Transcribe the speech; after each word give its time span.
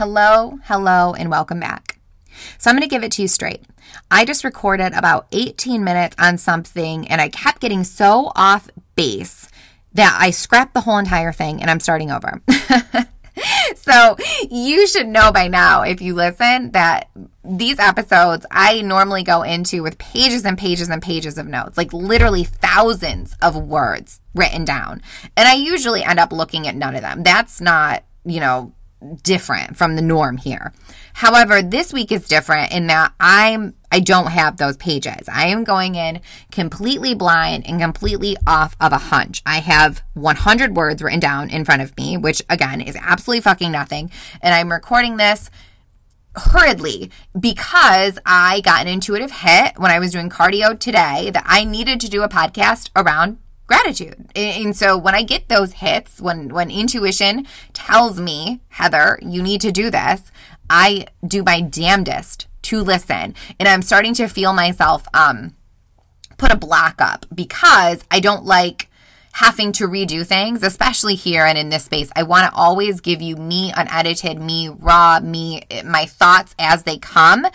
Hello, 0.00 0.58
hello, 0.64 1.12
and 1.12 1.28
welcome 1.30 1.60
back. 1.60 1.98
So 2.56 2.70
I'm 2.70 2.74
going 2.74 2.88
to 2.88 2.88
give 2.88 3.04
it 3.04 3.12
to 3.12 3.20
you 3.20 3.28
straight. 3.28 3.66
I 4.10 4.24
just 4.24 4.44
recorded 4.44 4.94
about 4.94 5.26
18 5.30 5.84
minutes 5.84 6.16
on 6.18 6.38
something 6.38 7.06
and 7.06 7.20
I 7.20 7.28
kept 7.28 7.60
getting 7.60 7.84
so 7.84 8.32
off 8.34 8.70
base 8.94 9.46
that 9.92 10.16
I 10.18 10.30
scrapped 10.30 10.72
the 10.72 10.80
whole 10.80 10.96
entire 10.96 11.32
thing 11.32 11.60
and 11.60 11.70
I'm 11.70 11.80
starting 11.80 12.10
over. 12.10 12.40
so 13.76 14.16
you 14.50 14.86
should 14.86 15.06
know 15.06 15.32
by 15.32 15.48
now, 15.48 15.82
if 15.82 16.00
you 16.00 16.14
listen, 16.14 16.70
that 16.70 17.10
these 17.44 17.78
episodes 17.78 18.46
I 18.50 18.80
normally 18.80 19.22
go 19.22 19.42
into 19.42 19.82
with 19.82 19.98
pages 19.98 20.46
and 20.46 20.56
pages 20.56 20.88
and 20.88 21.02
pages 21.02 21.36
of 21.36 21.46
notes, 21.46 21.76
like 21.76 21.92
literally 21.92 22.44
thousands 22.44 23.36
of 23.42 23.54
words 23.54 24.18
written 24.34 24.64
down. 24.64 25.02
And 25.36 25.46
I 25.46 25.56
usually 25.56 26.02
end 26.02 26.18
up 26.18 26.32
looking 26.32 26.66
at 26.66 26.74
none 26.74 26.94
of 26.94 27.02
them. 27.02 27.22
That's 27.22 27.60
not, 27.60 28.02
you 28.24 28.40
know, 28.40 28.72
different 29.22 29.76
from 29.76 29.96
the 29.96 30.02
norm 30.02 30.36
here. 30.36 30.72
However, 31.14 31.62
this 31.62 31.92
week 31.92 32.12
is 32.12 32.28
different 32.28 32.72
in 32.72 32.86
that 32.88 33.12
I'm 33.18 33.74
I 33.92 34.00
don't 34.00 34.28
have 34.28 34.56
those 34.56 34.76
pages. 34.76 35.28
I 35.28 35.48
am 35.48 35.64
going 35.64 35.96
in 35.96 36.20
completely 36.52 37.14
blind 37.14 37.66
and 37.66 37.80
completely 37.80 38.36
off 38.46 38.76
of 38.80 38.92
a 38.92 38.98
hunch. 38.98 39.42
I 39.44 39.58
have 39.58 40.02
100 40.14 40.76
words 40.76 41.02
written 41.02 41.18
down 41.18 41.50
in 41.50 41.64
front 41.64 41.82
of 41.82 41.96
me, 41.96 42.16
which 42.16 42.42
again 42.48 42.80
is 42.80 42.96
absolutely 43.00 43.40
fucking 43.40 43.72
nothing, 43.72 44.10
and 44.42 44.54
I'm 44.54 44.70
recording 44.70 45.16
this 45.16 45.50
hurriedly 46.36 47.10
because 47.38 48.18
I 48.24 48.60
got 48.60 48.82
an 48.82 48.88
intuitive 48.88 49.32
hit 49.32 49.72
when 49.78 49.90
I 49.90 49.98
was 49.98 50.12
doing 50.12 50.30
cardio 50.30 50.78
today 50.78 51.30
that 51.30 51.42
I 51.44 51.64
needed 51.64 52.00
to 52.00 52.08
do 52.08 52.22
a 52.22 52.28
podcast 52.28 52.90
around 52.94 53.38
gratitude. 53.70 54.26
And 54.34 54.76
so 54.76 54.98
when 54.98 55.14
I 55.14 55.22
get 55.22 55.48
those 55.48 55.74
hits, 55.74 56.20
when 56.20 56.48
when 56.48 56.72
intuition 56.72 57.46
tells 57.72 58.18
me, 58.20 58.60
Heather, 58.68 59.16
you 59.22 59.42
need 59.42 59.60
to 59.60 59.70
do 59.70 59.90
this, 59.90 60.32
I 60.68 61.06
do 61.24 61.44
my 61.44 61.60
damnedest 61.60 62.48
to 62.62 62.82
listen. 62.82 63.36
And 63.60 63.68
I'm 63.68 63.82
starting 63.82 64.12
to 64.14 64.26
feel 64.26 64.52
myself 64.52 65.06
um 65.14 65.54
put 66.36 66.52
a 66.52 66.56
block 66.56 67.00
up 67.00 67.26
because 67.32 68.02
I 68.10 68.18
don't 68.18 68.44
like 68.44 68.88
having 69.34 69.70
to 69.70 69.86
redo 69.86 70.26
things, 70.26 70.64
especially 70.64 71.14
here 71.14 71.46
and 71.46 71.56
in 71.56 71.68
this 71.68 71.84
space. 71.84 72.10
I 72.16 72.24
want 72.24 72.50
to 72.50 72.58
always 72.58 73.00
give 73.00 73.22
you 73.22 73.36
me 73.36 73.72
unedited, 73.76 74.40
me 74.40 74.68
raw, 74.68 75.20
me 75.20 75.62
my 75.84 76.06
thoughts 76.06 76.56
as 76.58 76.82
they 76.82 76.98
come. 76.98 77.46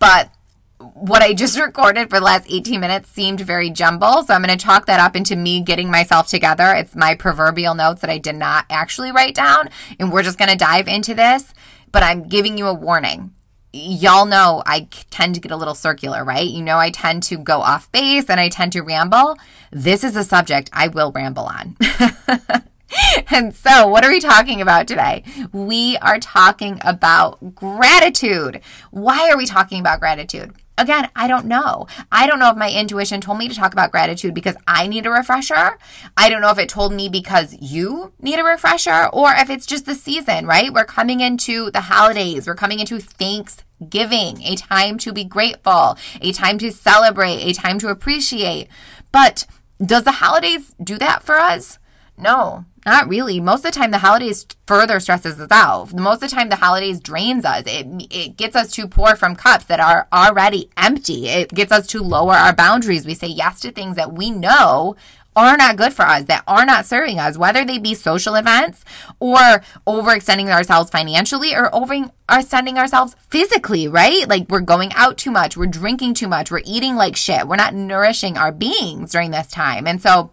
But 0.00 0.32
what 0.80 1.22
I 1.22 1.34
just 1.34 1.58
recorded 1.60 2.10
for 2.10 2.18
the 2.18 2.24
last 2.24 2.46
18 2.50 2.80
minutes 2.80 3.10
seemed 3.10 3.40
very 3.40 3.70
jumble. 3.70 4.22
So 4.22 4.34
I'm 4.34 4.42
going 4.42 4.56
to 4.56 4.62
chalk 4.62 4.86
that 4.86 5.00
up 5.00 5.16
into 5.16 5.36
me 5.36 5.60
getting 5.60 5.90
myself 5.90 6.28
together. 6.28 6.72
It's 6.74 6.96
my 6.96 7.14
proverbial 7.14 7.74
notes 7.74 8.00
that 8.00 8.10
I 8.10 8.18
did 8.18 8.36
not 8.36 8.66
actually 8.70 9.12
write 9.12 9.34
down. 9.34 9.70
And 9.98 10.12
we're 10.12 10.22
just 10.22 10.38
going 10.38 10.50
to 10.50 10.56
dive 10.56 10.88
into 10.88 11.14
this. 11.14 11.52
But 11.92 12.02
I'm 12.02 12.28
giving 12.28 12.56
you 12.56 12.66
a 12.66 12.74
warning. 12.74 13.34
Y'all 13.72 14.26
know 14.26 14.62
I 14.66 14.88
tend 15.10 15.36
to 15.36 15.40
get 15.40 15.52
a 15.52 15.56
little 15.56 15.74
circular, 15.74 16.24
right? 16.24 16.48
You 16.48 16.62
know, 16.62 16.78
I 16.78 16.90
tend 16.90 17.22
to 17.24 17.38
go 17.38 17.60
off 17.60 17.90
base 17.92 18.28
and 18.28 18.40
I 18.40 18.48
tend 18.48 18.72
to 18.72 18.80
ramble. 18.80 19.38
This 19.70 20.02
is 20.02 20.16
a 20.16 20.24
subject 20.24 20.70
I 20.72 20.88
will 20.88 21.12
ramble 21.12 21.44
on. 21.44 21.76
and 23.30 23.54
so, 23.54 23.86
what 23.86 24.04
are 24.04 24.10
we 24.10 24.18
talking 24.18 24.60
about 24.60 24.88
today? 24.88 25.22
We 25.52 25.96
are 25.98 26.18
talking 26.18 26.80
about 26.82 27.54
gratitude. 27.54 28.60
Why 28.90 29.30
are 29.30 29.36
we 29.36 29.46
talking 29.46 29.80
about 29.80 30.00
gratitude? 30.00 30.52
Again, 30.80 31.10
I 31.14 31.28
don't 31.28 31.44
know. 31.44 31.86
I 32.10 32.26
don't 32.26 32.38
know 32.38 32.48
if 32.48 32.56
my 32.56 32.70
intuition 32.70 33.20
told 33.20 33.36
me 33.36 33.48
to 33.48 33.54
talk 33.54 33.74
about 33.74 33.90
gratitude 33.90 34.32
because 34.32 34.56
I 34.66 34.86
need 34.86 35.04
a 35.04 35.10
refresher. 35.10 35.76
I 36.16 36.30
don't 36.30 36.40
know 36.40 36.48
if 36.48 36.58
it 36.58 36.70
told 36.70 36.94
me 36.94 37.10
because 37.10 37.54
you 37.60 38.14
need 38.18 38.38
a 38.38 38.44
refresher 38.44 39.10
or 39.12 39.30
if 39.34 39.50
it's 39.50 39.66
just 39.66 39.84
the 39.84 39.94
season, 39.94 40.46
right? 40.46 40.72
We're 40.72 40.86
coming 40.86 41.20
into 41.20 41.70
the 41.70 41.82
holidays, 41.82 42.46
we're 42.46 42.54
coming 42.54 42.80
into 42.80 42.98
Thanksgiving, 42.98 44.42
a 44.42 44.56
time 44.56 44.96
to 44.98 45.12
be 45.12 45.22
grateful, 45.22 45.98
a 46.22 46.32
time 46.32 46.56
to 46.56 46.72
celebrate, 46.72 47.42
a 47.42 47.52
time 47.52 47.78
to 47.80 47.88
appreciate. 47.88 48.68
But 49.12 49.46
does 49.84 50.04
the 50.04 50.12
holidays 50.12 50.74
do 50.82 50.96
that 50.96 51.22
for 51.22 51.34
us? 51.34 51.78
No, 52.16 52.64
not 52.86 53.08
really. 53.08 53.40
Most 53.40 53.64
of 53.64 53.72
the 53.72 53.78
time, 53.78 53.90
the 53.90 53.98
holidays 53.98 54.46
further 54.66 55.00
stresses 55.00 55.40
us 55.40 55.50
out. 55.50 55.92
Most 55.92 56.22
of 56.22 56.30
the 56.30 56.34
time, 56.34 56.48
the 56.48 56.56
holidays 56.56 57.00
drains 57.00 57.44
us. 57.44 57.64
It, 57.66 57.86
it 58.10 58.36
gets 58.36 58.56
us 58.56 58.72
to 58.72 58.88
pour 58.88 59.16
from 59.16 59.36
cups 59.36 59.64
that 59.66 59.80
are 59.80 60.08
already 60.12 60.70
empty. 60.76 61.28
It 61.28 61.52
gets 61.52 61.72
us 61.72 61.86
to 61.88 62.02
lower 62.02 62.34
our 62.34 62.54
boundaries. 62.54 63.06
We 63.06 63.14
say 63.14 63.28
yes 63.28 63.60
to 63.60 63.72
things 63.72 63.96
that 63.96 64.12
we 64.12 64.30
know 64.30 64.96
are 65.36 65.56
not 65.56 65.76
good 65.76 65.92
for 65.92 66.02
us, 66.02 66.24
that 66.24 66.42
are 66.46 66.66
not 66.66 66.86
serving 66.86 67.18
us, 67.18 67.38
whether 67.38 67.64
they 67.64 67.78
be 67.78 67.94
social 67.94 68.34
events 68.34 68.84
or 69.20 69.38
overextending 69.86 70.52
ourselves 70.52 70.90
financially 70.90 71.54
or 71.54 71.70
overextending 71.70 72.76
ourselves 72.76 73.14
physically, 73.28 73.86
right? 73.86 74.28
Like 74.28 74.48
we're 74.48 74.60
going 74.60 74.92
out 74.94 75.18
too 75.18 75.30
much, 75.30 75.56
we're 75.56 75.66
drinking 75.66 76.14
too 76.14 76.28
much, 76.28 76.50
we're 76.50 76.62
eating 76.64 76.96
like 76.96 77.16
shit, 77.16 77.46
we're 77.46 77.56
not 77.56 77.74
nourishing 77.74 78.36
our 78.36 78.52
beings 78.52 79.12
during 79.12 79.30
this 79.30 79.48
time. 79.48 79.86
And 79.86 80.02
so, 80.02 80.32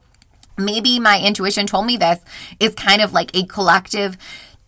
maybe 0.57 0.99
my 0.99 1.19
intuition 1.21 1.67
told 1.67 1.85
me 1.85 1.97
this 1.97 2.19
is 2.59 2.73
kind 2.75 3.01
of 3.01 3.13
like 3.13 3.35
a 3.35 3.45
collective 3.45 4.17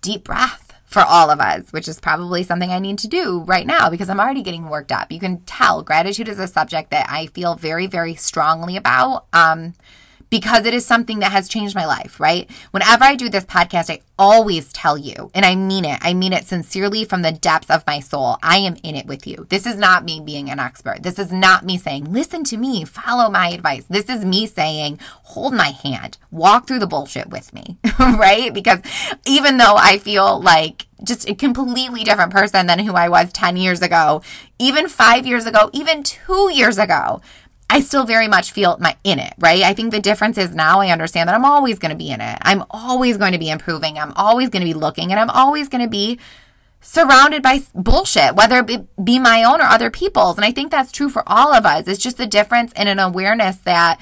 deep 0.02 0.24
breath 0.24 0.74
for 0.86 1.04
all 1.04 1.30
of 1.30 1.40
us, 1.40 1.72
which 1.72 1.88
is 1.88 2.00
probably 2.00 2.42
something 2.42 2.72
I 2.72 2.80
need 2.80 2.98
to 3.00 3.08
do 3.08 3.42
right 3.42 3.68
now 3.68 3.92
because 3.92 4.10
I'm 4.10 4.20
already 4.20 4.42
getting 4.42 4.70
worked 4.70 4.92
up. 4.92 5.12
You 5.12 5.20
can 5.20 5.42
tell 5.42 5.84
gratitude 5.84 6.28
is 6.28 6.40
a 6.40 6.48
subject 6.48 6.90
that 6.90 7.08
I 7.08 7.28
feel 7.28 7.56
very, 7.56 7.86
very 7.86 8.16
strongly 8.16 8.76
about. 8.76 9.28
Um, 9.32 9.76
because 10.30 10.66
it 10.66 10.74
is 10.74 10.86
something 10.86 11.20
that 11.20 11.32
has 11.32 11.50
changed 11.50 11.76
my 11.76 11.86
life, 11.86 12.20
right? 12.20 12.50
Whenever 12.72 13.04
I 13.04 13.16
do 13.16 13.30
this 13.30 13.46
podcast, 13.46 13.90
I 13.90 14.02
always 14.18 14.72
tell 14.74 14.98
you, 14.98 15.32
and 15.34 15.46
I 15.46 15.56
mean 15.56 15.86
it, 15.86 16.00
I 16.02 16.14
mean 16.14 16.34
it 16.34 16.46
sincerely 16.46 17.06
from 17.06 17.22
the 17.22 17.32
depths 17.32 17.70
of 17.70 17.86
my 17.88 18.00
soul. 18.00 18.38
I 18.44 18.58
am 18.58 18.78
in 18.84 18.96
it 18.96 19.08
with 19.08 19.26
you. 19.26 19.48
This 19.50 19.66
is 19.66 19.78
not 19.78 20.04
me 20.04 20.20
being 20.20 20.50
an 20.50 20.60
expert. 20.60 21.04
This 21.04 21.20
is 21.20 21.32
not 21.32 21.66
me 21.66 21.78
saying, 21.78 22.12
listen 22.12 22.44
to 22.46 22.58
me, 22.58 22.86
follow 22.86 23.30
my 23.30 23.50
advice. 23.50 23.86
This 23.90 24.10
is 24.10 24.26
me 24.26 24.46
saying, 24.46 25.00
hold 25.24 25.54
my 25.54 25.70
hand, 25.70 26.18
walk 26.32 26.68
through 26.68 26.80
the 26.80 26.88
bullshit 26.88 27.30
with 27.30 27.54
me, 27.54 27.78
right? 28.00 28.54
Because 28.54 28.80
even 29.26 29.58
though 29.58 29.76
I 29.76 29.98
feel 29.98 30.42
like 30.42 30.86
just 31.04 31.30
a 31.30 31.36
completely 31.36 32.04
different 32.04 32.32
person 32.32 32.68
than 32.68 32.80
who 32.80 32.94
I 32.94 33.10
was 33.10 33.32
10 33.32 33.58
years 33.58 33.82
ago, 33.82 34.22
even 34.60 34.90
five 34.90 35.26
years 35.26 35.46
ago, 35.46 35.70
even 35.74 36.04
two 36.04 36.52
years 36.54 36.78
ago, 36.78 37.22
I 37.70 37.82
still 37.82 38.06
very 38.06 38.28
much 38.28 38.52
feel 38.52 38.78
my 38.80 38.96
in 39.04 39.20
it, 39.20 39.34
right? 39.38 39.62
I 39.62 39.74
think 39.74 39.92
the 39.92 40.00
difference 40.00 40.38
is 40.38 40.56
now 40.56 40.80
I 40.80 40.90
understand 40.90 41.30
that 41.30 41.36
I'm 41.36 41.46
always 41.46 41.78
going 41.78 41.92
to 41.92 41.98
be 41.98 42.10
in 42.10 42.20
it. 42.20 42.38
I'm 42.42 42.64
always 42.72 43.18
going 43.18 43.34
to 43.34 43.38
be 43.38 43.50
improving. 43.50 44.00
I'm 44.00 44.14
always 44.16 44.50
going 44.50 44.62
to 44.62 44.74
be 44.74 44.74
looking 44.74 45.12
and 45.12 45.20
I'm 45.20 45.30
always 45.30 45.70
going 45.70 45.84
to 45.84 45.90
be 45.90 46.20
surrounded 46.82 47.44
by 47.44 47.62
bullshit, 47.76 48.36
whether 48.36 48.66
it 48.68 49.04
be 49.04 49.20
my 49.20 49.44
own 49.44 49.62
or 49.62 49.66
other 49.66 49.92
people's. 49.92 50.38
And 50.38 50.46
I 50.46 50.52
think 50.52 50.72
that's 50.72 50.92
true 50.92 51.10
for 51.10 51.24
all 51.28 51.54
of 51.54 51.66
us. 51.66 51.88
It's 51.88 52.02
just 52.02 52.18
the 52.18 52.26
difference 52.26 52.72
in 52.74 52.88
an 52.88 53.00
awareness 53.00 53.58
that 53.58 54.00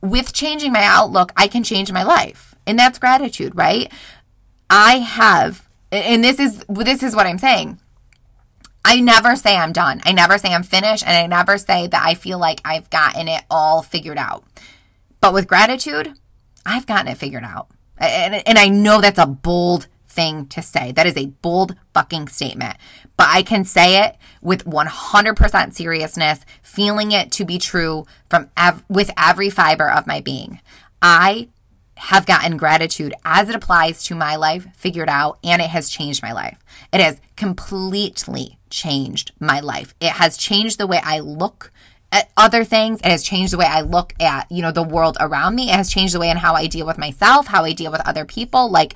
with 0.00 0.32
changing 0.32 0.72
my 0.72 0.84
outlook, 0.84 1.32
I 1.36 1.48
can 1.48 1.64
change 1.64 1.90
my 1.90 2.02
life. 2.02 2.54
And 2.66 2.78
that's 2.78 2.98
gratitude, 2.98 3.56
right? 3.56 3.90
I 4.70 4.98
have 4.98 5.68
and 5.92 6.24
this 6.24 6.38
is 6.38 6.64
this 6.68 7.02
is 7.02 7.14
what 7.14 7.26
I'm 7.26 7.38
saying. 7.38 7.78
I 8.84 9.00
never 9.00 9.36
say 9.36 9.56
I'm 9.56 9.72
done. 9.72 10.02
I 10.04 10.12
never 10.12 10.38
say 10.38 10.52
I'm 10.52 10.62
finished. 10.62 11.06
And 11.06 11.16
I 11.16 11.26
never 11.26 11.58
say 11.58 11.86
that 11.86 12.02
I 12.04 12.14
feel 12.14 12.38
like 12.38 12.60
I've 12.64 12.90
gotten 12.90 13.28
it 13.28 13.42
all 13.50 13.82
figured 13.82 14.18
out. 14.18 14.44
But 15.20 15.32
with 15.32 15.46
gratitude, 15.46 16.14
I've 16.66 16.86
gotten 16.86 17.08
it 17.08 17.18
figured 17.18 17.44
out. 17.44 17.68
And, 17.98 18.46
and 18.46 18.58
I 18.58 18.68
know 18.68 19.00
that's 19.00 19.18
a 19.18 19.26
bold 19.26 19.86
thing 20.08 20.46
to 20.46 20.62
say. 20.62 20.92
That 20.92 21.06
is 21.06 21.16
a 21.16 21.26
bold 21.26 21.76
fucking 21.94 22.28
statement. 22.28 22.76
But 23.16 23.28
I 23.30 23.42
can 23.42 23.64
say 23.64 24.04
it 24.04 24.16
with 24.40 24.64
100% 24.64 25.74
seriousness, 25.74 26.40
feeling 26.62 27.12
it 27.12 27.30
to 27.32 27.44
be 27.44 27.58
true 27.58 28.04
from 28.28 28.50
ev- 28.56 28.84
with 28.88 29.10
every 29.16 29.50
fiber 29.50 29.90
of 29.90 30.06
my 30.06 30.20
being. 30.20 30.60
I 31.00 31.48
have 32.06 32.26
gotten 32.26 32.56
gratitude 32.56 33.14
as 33.24 33.48
it 33.48 33.54
applies 33.54 34.02
to 34.02 34.14
my 34.14 34.34
life 34.34 34.66
figured 34.74 35.08
out 35.08 35.38
and 35.44 35.62
it 35.62 35.70
has 35.70 35.88
changed 35.88 36.20
my 36.20 36.32
life. 36.32 36.58
It 36.92 37.00
has 37.00 37.20
completely 37.36 38.58
changed 38.70 39.30
my 39.38 39.60
life. 39.60 39.94
It 40.00 40.10
has 40.10 40.36
changed 40.36 40.78
the 40.78 40.88
way 40.88 41.00
I 41.04 41.20
look 41.20 41.70
at 42.10 42.28
other 42.36 42.64
things. 42.64 42.98
It 43.00 43.06
has 43.06 43.22
changed 43.22 43.52
the 43.52 43.58
way 43.58 43.66
I 43.66 43.82
look 43.82 44.14
at, 44.20 44.50
you 44.50 44.62
know, 44.62 44.72
the 44.72 44.82
world 44.82 45.16
around 45.20 45.54
me. 45.54 45.70
It 45.70 45.76
has 45.76 45.90
changed 45.90 46.12
the 46.12 46.18
way 46.18 46.28
and 46.28 46.40
how 46.40 46.54
I 46.54 46.66
deal 46.66 46.86
with 46.86 46.98
myself, 46.98 47.46
how 47.46 47.64
I 47.64 47.72
deal 47.72 47.92
with 47.92 48.00
other 48.04 48.24
people, 48.24 48.68
like 48.68 48.94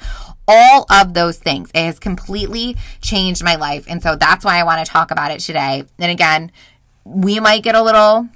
all 0.49 0.85
of 0.91 1.15
those 1.15 1.39
things. 1.39 1.71
It 1.75 1.85
has 1.85 2.01
completely 2.01 2.77
changed 3.01 3.45
my 3.45 3.55
life. 3.55 3.87
And 3.89 4.03
so 4.03 4.17
that's 4.17 4.45
why 4.45 4.59
I 4.59 4.65
want 4.65 4.85
to 4.85 4.91
talk 4.91 5.13
about 5.13 5.31
it 5.31 5.39
today. 5.39 5.85
And 6.01 6.11
again, 6.11 6.51
we 7.05 7.39
might 7.39 7.63
get 7.63 7.77
a 7.77 7.83
little 7.83 8.29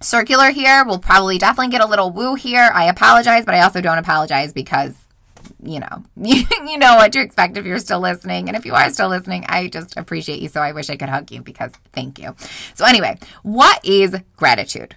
circular 0.00 0.50
here. 0.50 0.84
We'll 0.86 0.98
probably 0.98 1.38
definitely 1.38 1.70
get 1.70 1.80
a 1.80 1.86
little 1.86 2.10
woo 2.10 2.34
here. 2.34 2.70
I 2.72 2.86
apologize, 2.86 3.44
but 3.44 3.54
I 3.54 3.62
also 3.62 3.80
don't 3.80 3.98
apologize 3.98 4.52
because 4.52 4.94
you 5.62 5.80
know, 5.80 6.04
you, 6.16 6.78
know 6.78 6.96
what 6.96 7.12
to 7.12 7.20
expect 7.20 7.56
if 7.56 7.64
you're 7.64 7.78
still 7.78 8.00
listening. 8.00 8.48
And 8.48 8.56
if 8.56 8.64
you 8.64 8.74
are 8.74 8.90
still 8.90 9.08
listening, 9.08 9.44
I 9.48 9.68
just 9.68 9.96
appreciate 9.96 10.40
you. 10.40 10.48
So 10.48 10.60
I 10.60 10.72
wish 10.72 10.90
I 10.90 10.96
could 10.96 11.08
hug 11.08 11.30
you 11.30 11.42
because 11.42 11.72
thank 11.92 12.18
you. 12.18 12.34
So, 12.74 12.84
anyway, 12.84 13.18
what 13.42 13.84
is 13.84 14.16
gratitude? 14.36 14.96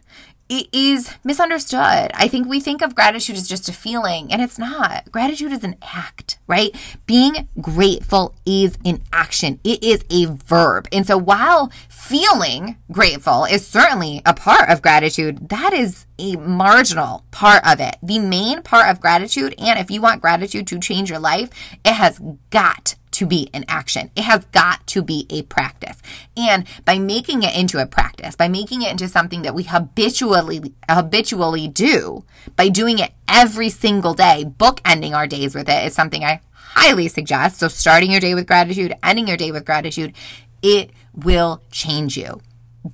It 0.50 0.68
is 0.74 1.16
misunderstood. 1.24 2.12
I 2.14 2.28
think 2.28 2.48
we 2.48 2.60
think 2.60 2.82
of 2.82 2.96
gratitude 2.96 3.38
as 3.38 3.48
just 3.48 3.70
a 3.70 3.74
feeling, 3.74 4.34
and 4.34 4.42
it's 4.42 4.58
not. 4.58 5.12
Gratitude 5.12 5.52
is 5.52 5.64
an 5.64 5.76
act, 5.82 6.40
right? 6.48 6.76
Being 7.06 7.48
grateful 7.62 8.34
is 8.46 8.78
an 8.84 9.02
action, 9.14 9.60
it 9.64 9.84
is 9.84 10.04
a 10.10 10.26
verb. 10.26 10.88
And 10.92 11.06
so 11.06 11.18
while 11.18 11.72
feeling 11.88 12.78
grateful 12.92 13.46
is 13.46 13.66
certainly 13.66 14.24
a 14.26 14.34
part 14.34 14.70
of 14.70 14.82
gratitude, 14.82 15.50
that 15.50 15.72
is 15.74 16.08
a 16.18 16.36
marginal 16.36 17.24
part 17.30 17.66
of 17.66 17.80
it. 17.80 17.98
The 18.02 18.20
main 18.20 18.64
part 18.64 18.90
of 18.90 19.00
gratitude, 19.00 19.54
and 19.60 19.80
if 19.80 19.92
you 19.92 20.02
want 20.02 20.22
gratitude 20.22 20.66
to 20.68 20.80
change 20.80 21.10
your 21.10 21.20
life, 21.20 21.50
it 21.86 21.94
has 21.94 22.20
got 22.50 22.96
to 23.20 23.26
be 23.26 23.50
an 23.54 23.66
action. 23.68 24.10
It 24.16 24.24
has 24.24 24.46
got 24.46 24.88
to 24.88 25.04
be 25.04 25.28
a 25.30 25.42
practice. 25.42 26.02
And 26.38 26.66
by 26.86 27.00
making 27.00 27.44
it 27.44 27.54
into 27.54 27.78
a 27.78 27.86
practice, 27.86 28.38
by 28.38 28.48
making 28.48 28.82
it 28.82 28.92
into 28.92 29.10
something 29.10 29.42
that 29.42 29.54
we 29.54 29.64
habitually 29.64 30.74
habitually 30.88 31.68
do, 31.68 32.24
by 32.56 32.70
doing 32.70 32.98
it 32.98 33.12
every 33.28 33.68
single 33.68 34.14
day, 34.14 34.46
bookending 34.58 35.14
our 35.14 35.28
days 35.28 35.54
with 35.54 35.68
it 35.68 35.86
is 35.86 35.94
something 35.94 36.24
I 36.24 36.40
highly 36.54 37.10
suggest. 37.10 37.60
So 37.60 37.68
starting 37.68 38.12
your 38.12 38.22
day 38.22 38.36
with 38.36 38.48
gratitude, 38.48 38.94
ending 39.04 39.28
your 39.28 39.36
day 39.36 39.52
with 39.52 39.66
gratitude, 39.66 40.14
it 40.62 40.92
will 41.14 41.62
change 41.72 42.16
you. 42.16 42.40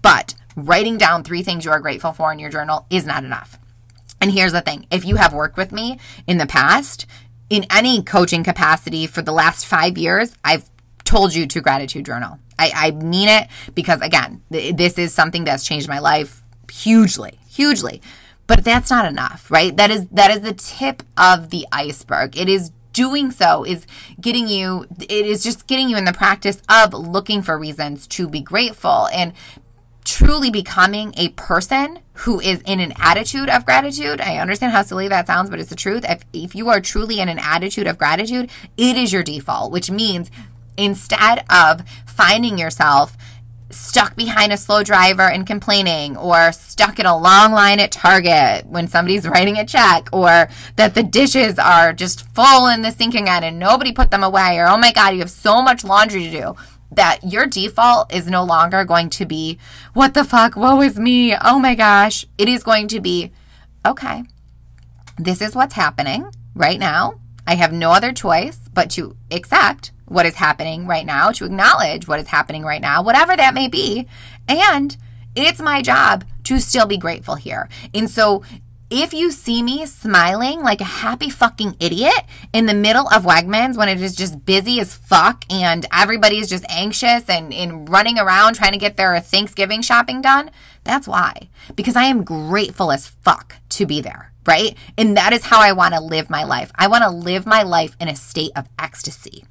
But 0.01 0.33
writing 0.55 0.97
down 0.97 1.23
three 1.23 1.43
things 1.43 1.65
you 1.65 1.71
are 1.71 1.79
grateful 1.79 2.13
for 2.13 2.33
in 2.33 2.39
your 2.39 2.49
journal 2.49 2.87
is 2.89 3.05
not 3.05 3.23
enough. 3.23 3.59
And 4.19 4.31
here's 4.31 4.53
the 4.53 4.61
thing 4.61 4.87
if 4.89 5.05
you 5.05 5.17
have 5.17 5.35
worked 5.35 5.55
with 5.55 5.71
me 5.71 5.99
in 6.25 6.39
the 6.39 6.47
past, 6.47 7.05
in 7.49 7.65
any 7.69 8.03
coaching 8.03 8.43
capacity 8.43 9.07
for 9.07 9.21
the 9.21 9.31
last 9.31 9.65
five 9.65 9.97
years, 9.97 10.35
I've 10.43 10.69
told 11.03 11.33
you 11.33 11.45
to 11.47 11.61
gratitude 11.61 12.05
journal. 12.05 12.39
I, 12.57 12.71
I 12.75 12.91
mean 12.91 13.29
it 13.29 13.47
because, 13.73 14.01
again, 14.01 14.41
th- 14.51 14.75
this 14.75 14.97
is 14.97 15.13
something 15.13 15.43
that's 15.43 15.65
changed 15.65 15.87
my 15.87 15.99
life 15.99 16.41
hugely, 16.71 17.39
hugely. 17.49 18.01
But 18.47 18.63
that's 18.63 18.89
not 18.89 19.05
enough, 19.05 19.49
right? 19.49 19.75
That 19.75 19.89
is 19.89 20.05
that 20.09 20.29
is 20.29 20.41
the 20.41 20.53
tip 20.53 21.01
of 21.17 21.49
the 21.49 21.65
iceberg. 21.71 22.37
It 22.37 22.47
is 22.47 22.71
doing 22.93 23.29
so 23.29 23.65
is 23.65 23.85
getting 24.21 24.47
you 24.47 24.85
it 25.01 25.25
is 25.25 25.43
just 25.43 25.67
getting 25.67 25.89
you 25.89 25.97
in 25.97 26.05
the 26.05 26.13
practice 26.13 26.61
of 26.69 26.93
looking 26.93 27.41
for 27.41 27.57
reasons 27.57 28.07
to 28.07 28.25
be 28.25 28.39
grateful 28.39 29.09
and 29.13 29.33
truly 30.05 30.49
becoming 30.49 31.13
a 31.17 31.29
person 31.29 31.99
who 32.13 32.39
is 32.39 32.61
in 32.61 32.79
an 32.79 32.93
attitude 32.97 33.49
of 33.49 33.65
gratitude. 33.65 34.21
I 34.21 34.37
understand 34.37 34.71
how 34.71 34.83
silly 34.83 35.09
that 35.09 35.27
sounds, 35.27 35.49
but 35.49 35.59
it's 35.59 35.69
the 35.69 35.75
truth. 35.75 36.05
If, 36.07 36.23
if 36.31 36.55
you 36.55 36.69
are 36.69 36.79
truly 36.79 37.19
in 37.19 37.27
an 37.27 37.39
attitude 37.39 37.87
of 37.87 37.97
gratitude, 37.97 38.49
it 38.77 38.95
is 38.95 39.11
your 39.11 39.23
default, 39.23 39.71
which 39.71 39.91
means 39.91 40.31
instead 40.77 41.43
of 41.49 41.81
finding 42.05 42.57
yourself 42.57 43.17
stuck 43.71 44.15
behind 44.15 44.53
a 44.53 44.57
slow 44.57 44.83
driver 44.83 45.23
and 45.23 45.45
complaining, 45.45 46.15
or 46.15 46.51
stuck 46.51 46.99
in 46.99 47.05
a 47.05 47.17
long 47.17 47.51
line 47.51 47.79
at 47.79 47.91
Target 47.91 48.65
when 48.67 48.87
somebody's 48.87 49.27
writing 49.27 49.57
a 49.57 49.65
check, 49.65 50.07
or 50.13 50.47
that 50.75 50.93
the 50.93 51.03
dishes 51.03 51.57
are 51.57 51.91
just 51.91 52.27
full 52.33 52.67
in 52.67 52.83
the 52.83 52.91
sink 52.91 53.15
again 53.15 53.43
and 53.43 53.59
nobody 53.59 53.91
put 53.91 54.11
them 54.11 54.23
away, 54.23 54.57
or 54.59 54.67
oh 54.67 54.77
my 54.77 54.93
God, 54.93 55.13
you 55.13 55.19
have 55.19 55.31
so 55.31 55.61
much 55.61 55.83
laundry 55.83 56.23
to 56.25 56.31
do 56.31 56.55
that 56.95 57.19
your 57.23 57.45
default 57.45 58.13
is 58.13 58.27
no 58.27 58.43
longer 58.43 58.83
going 58.85 59.09
to 59.11 59.25
be, 59.25 59.59
what 59.93 60.13
the 60.13 60.23
fuck, 60.23 60.55
woe 60.55 60.81
is 60.81 60.97
me, 60.99 61.35
oh 61.35 61.59
my 61.59 61.75
gosh. 61.75 62.25
It 62.37 62.49
is 62.49 62.63
going 62.63 62.87
to 62.89 62.99
be, 62.99 63.31
okay, 63.85 64.23
this 65.17 65.41
is 65.41 65.55
what's 65.55 65.75
happening 65.75 66.31
right 66.53 66.79
now. 66.79 67.19
I 67.47 67.55
have 67.55 67.71
no 67.71 67.91
other 67.91 68.11
choice 68.11 68.59
but 68.73 68.89
to 68.91 69.15
accept 69.31 69.91
what 70.05 70.25
is 70.25 70.35
happening 70.35 70.87
right 70.87 71.05
now, 71.05 71.31
to 71.31 71.45
acknowledge 71.45 72.07
what 72.07 72.19
is 72.19 72.27
happening 72.27 72.63
right 72.63 72.81
now, 72.81 73.03
whatever 73.03 73.35
that 73.35 73.53
may 73.53 73.67
be. 73.67 74.07
And 74.47 74.95
it's 75.35 75.61
my 75.61 75.81
job 75.81 76.23
to 76.45 76.59
still 76.59 76.85
be 76.85 76.97
grateful 76.97 77.35
here. 77.35 77.69
And 77.93 78.09
so 78.09 78.43
if 78.89 79.13
you 79.13 79.31
see 79.31 79.63
me 79.63 79.85
smiling 79.85 80.61
like 80.61 80.79
a 80.79 80.85
happy 80.85 81.29
fucking 81.29 81.75
idiot 81.79 82.21
in 82.53 82.67
the 82.67 82.73
middle 82.73 83.07
of 83.09 83.23
Wegmans 83.23 83.77
when 83.77 83.89
it 83.89 83.99
is 84.01 84.15
just 84.15 84.45
busy 84.45 84.79
as 84.79 84.95
fuck 84.95 85.43
and 85.49 85.85
everybody 85.91 86.37
is 86.37 86.49
just 86.49 86.65
anxious 86.69 87.27
and, 87.27 87.51
and 87.53 87.89
running 87.89 88.19
around 88.19 88.53
trying 88.53 88.73
to 88.73 88.77
get 88.77 88.95
their 88.95 89.19
Thanksgiving 89.19 89.81
shopping 89.81 90.21
done, 90.21 90.51
that's 90.83 91.07
why. 91.07 91.49
Because 91.75 91.95
I 91.95 92.03
am 92.03 92.23
grateful 92.23 92.91
as 92.91 93.07
fuck 93.07 93.55
to 93.69 93.87
be 93.87 94.01
there, 94.01 94.31
right? 94.45 94.77
And 94.97 95.17
that 95.17 95.33
is 95.33 95.45
how 95.45 95.61
I 95.61 95.71
want 95.71 95.95
to 95.95 95.99
live 95.99 96.29
my 96.29 96.43
life. 96.43 96.71
I 96.75 96.87
want 96.87 97.03
to 97.03 97.09
live 97.09 97.47
my 97.47 97.63
life 97.63 97.95
in 97.99 98.07
a 98.07 98.15
state 98.15 98.51
of 98.55 98.69
ecstasy, 98.77 99.45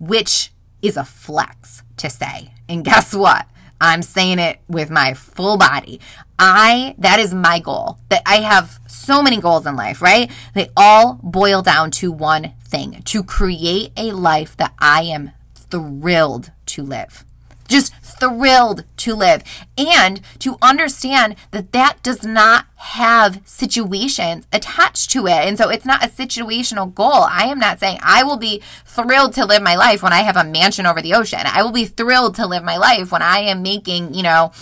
which 0.00 0.50
is 0.82 0.96
a 0.96 1.04
flex 1.04 1.84
to 1.98 2.10
say. 2.10 2.54
And 2.68 2.84
guess 2.84 3.14
what? 3.14 3.46
I'm 3.80 4.02
saying 4.02 4.38
it 4.38 4.60
with 4.68 4.90
my 4.90 5.14
full 5.14 5.56
body. 5.56 6.00
I, 6.40 6.94
that 6.98 7.20
is 7.20 7.34
my 7.34 7.60
goal. 7.60 7.98
That 8.08 8.22
I 8.24 8.36
have 8.36 8.80
so 8.88 9.22
many 9.22 9.38
goals 9.40 9.66
in 9.66 9.76
life, 9.76 10.00
right? 10.00 10.30
They 10.54 10.70
all 10.74 11.20
boil 11.22 11.60
down 11.60 11.90
to 11.92 12.10
one 12.10 12.54
thing 12.64 13.02
to 13.04 13.22
create 13.22 13.92
a 13.96 14.12
life 14.12 14.56
that 14.56 14.72
I 14.78 15.02
am 15.02 15.32
thrilled 15.54 16.50
to 16.66 16.82
live. 16.82 17.24
Just 17.68 17.94
thrilled 18.02 18.84
to 18.96 19.14
live 19.14 19.44
and 19.78 20.20
to 20.40 20.56
understand 20.60 21.36
that 21.52 21.72
that 21.72 22.02
does 22.02 22.24
not 22.24 22.66
have 22.76 23.40
situations 23.44 24.46
attached 24.52 25.10
to 25.10 25.26
it. 25.26 25.46
And 25.46 25.56
so 25.56 25.68
it's 25.68 25.84
not 25.84 26.04
a 26.04 26.08
situational 26.08 26.92
goal. 26.92 27.26
I 27.30 27.44
am 27.44 27.58
not 27.58 27.78
saying 27.78 27.98
I 28.02 28.24
will 28.24 28.38
be 28.38 28.62
thrilled 28.84 29.34
to 29.34 29.44
live 29.44 29.62
my 29.62 29.76
life 29.76 30.02
when 30.02 30.12
I 30.12 30.22
have 30.22 30.36
a 30.36 30.44
mansion 30.44 30.86
over 30.86 31.00
the 31.00 31.14
ocean. 31.14 31.40
I 31.44 31.62
will 31.62 31.70
be 31.70 31.84
thrilled 31.84 32.34
to 32.36 32.46
live 32.46 32.64
my 32.64 32.76
life 32.76 33.12
when 33.12 33.22
I 33.22 33.40
am 33.40 33.62
making, 33.62 34.14
you 34.14 34.22
know, 34.22 34.52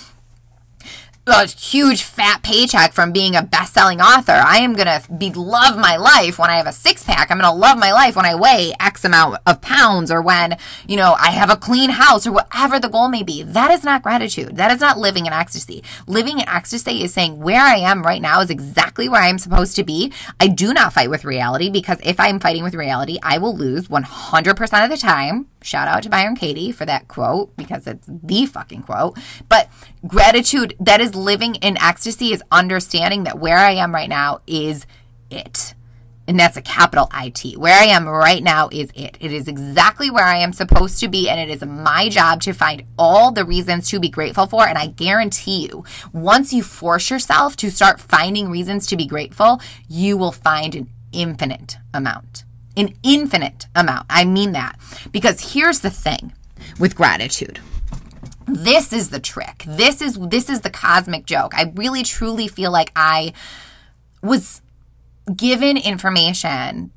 a 1.29 1.47
huge 1.47 2.03
fat 2.03 2.43
paycheck 2.43 2.93
from 2.93 3.13
being 3.13 3.37
a 3.37 3.43
best-selling 3.43 4.01
author. 4.01 4.33
I 4.33 4.59
am 4.59 4.75
gonna 4.75 5.03
be 5.17 5.31
love 5.33 5.77
my 5.77 5.97
life 5.97 6.39
when 6.39 6.51
I 6.51 6.57
have 6.57 6.67
a 6.67 6.73
six 6.73 7.05
pack. 7.05 7.31
I'm 7.31 7.39
gonna 7.39 7.55
love 7.55 7.79
my 7.79 7.93
life 7.93 8.17
when 8.17 8.27
I 8.27 8.35
weigh 8.35 8.73
X 8.81 9.05
amount 9.05 9.39
of 9.47 9.61
pounds 9.61 10.11
or 10.11 10.23
when, 10.23 10.57
you 10.87 10.97
know, 10.97 11.15
I 11.19 11.31
have 11.31 11.51
a 11.51 11.57
clean 11.57 11.91
house 11.91 12.27
or 12.27 12.33
whatever 12.33 12.79
the 12.79 12.89
goal 12.89 13.09
may 13.09 13.23
be. 13.23 13.43
That 13.43 13.71
is 13.71 13.85
not 13.85 14.03
gratitude. 14.03 14.57
That 14.57 14.73
is 14.73 14.81
not 14.81 14.99
living 14.99 15.27
in 15.27 15.33
ecstasy. 15.33 15.83
Living 16.07 16.39
in 16.39 16.49
ecstasy 16.49 17.03
is 17.03 17.13
saying 17.13 17.41
where 17.41 17.63
I 17.63 17.77
am 17.77 18.03
right 18.03 18.23
now 18.23 18.41
is 18.41 18.51
exactly 18.51 19.09
where 19.09 19.23
I'm 19.23 19.39
supposed 19.39 19.77
to 19.77 19.85
be. 19.85 20.13
I 20.41 20.49
do 20.49 20.73
not 20.73 20.93
fight 20.93 21.11
with 21.11 21.25
reality 21.25 21.71
because 21.71 21.99
if 22.03 22.19
I'm 22.19 22.41
fighting 22.41 22.63
with 22.63 22.75
reality, 22.75 23.19
I 23.23 23.39
will 23.39 23.57
lose 23.57 23.89
100% 23.89 24.85
of 24.85 24.91
the 24.91 24.97
time. 24.97 25.49
Shout 25.63 25.89
out 25.89 26.05
to 26.05 26.09
Byron 26.09 26.37
Katie 26.37 26.73
for 26.73 26.87
that 26.87 27.09
quote 27.09 27.57
because 27.57 27.87
it's 27.87 28.07
the 28.09 28.47
fucking 28.47 28.83
quote. 28.83 29.19
But 29.49 29.69
gratitude, 30.07 30.77
that 30.81 31.01
is 31.01 31.15
living 31.15 31.57
in 31.57 31.77
ecstasy, 31.79 32.33
is 32.33 32.43
understanding 32.51 33.25
that 33.25 33.39
where 33.39 33.59
I 33.59 33.73
am 33.73 33.95
right 33.95 34.09
now 34.09 34.41
is 34.47 34.87
it. 35.31 35.75
And 36.29 36.39
that's 36.39 36.59
a 36.59 36.63
capital 36.63 37.09
IT. 37.15 37.57
Where 37.57 37.75
I 37.75 37.87
am 37.87 38.07
right 38.07 38.43
now 38.43 38.69
is 38.71 38.91
it. 38.95 39.17
It 39.19 39.33
is 39.33 39.49
exactly 39.49 40.11
where 40.11 40.25
I 40.25 40.37
am 40.37 40.53
supposed 40.53 41.01
to 41.01 41.09
be. 41.09 41.29
And 41.29 41.41
it 41.41 41.49
is 41.49 41.65
my 41.65 42.11
job 42.11 42.43
to 42.43 42.53
find 42.53 42.85
all 42.99 43.33
the 43.33 43.47
reasons 43.47 43.89
to 43.89 43.99
be 43.99 44.11
grateful 44.11 44.47
for. 44.47 44.69
And 44.69 44.77
I 44.77 44.89
guarantee 44.89 45.67
you, 45.67 45.85
once 46.13 46.53
you 46.53 46.63
force 46.63 47.11
yourself 47.11 47.57
to 47.57 47.71
start 47.71 47.99
finding 47.99 48.51
reasons 48.51 48.87
to 48.89 48.97
be 48.97 49.07
grateful, 49.07 49.61
you 49.89 50.19
will 50.19 50.33
find 50.33 50.75
an 50.75 50.91
infinite 51.13 51.79
amount 51.95 52.45
an 52.79 52.95
infinite 53.03 53.67
amount. 53.75 54.07
I 54.09 54.25
mean 54.25 54.53
that. 54.53 54.79
Because 55.13 55.53
here's 55.53 55.81
the 55.81 55.91
thing 55.91 56.33
with 56.79 56.97
gratitude. 56.97 57.61
This 58.47 58.93
is 58.93 59.11
the 59.11 59.21
trick. 59.21 59.65
This 59.67 60.01
is 60.01 60.19
this 60.19 60.49
is 60.49 60.63
the 60.63 60.71
cosmic 60.71 61.27
joke. 61.27 61.53
I 61.55 61.73
really 61.75 62.03
truly 62.03 62.49
feel 62.49 62.73
like 62.73 62.91
I 62.97 63.35
was 64.23 64.63
given 65.37 65.77
information 65.77 66.93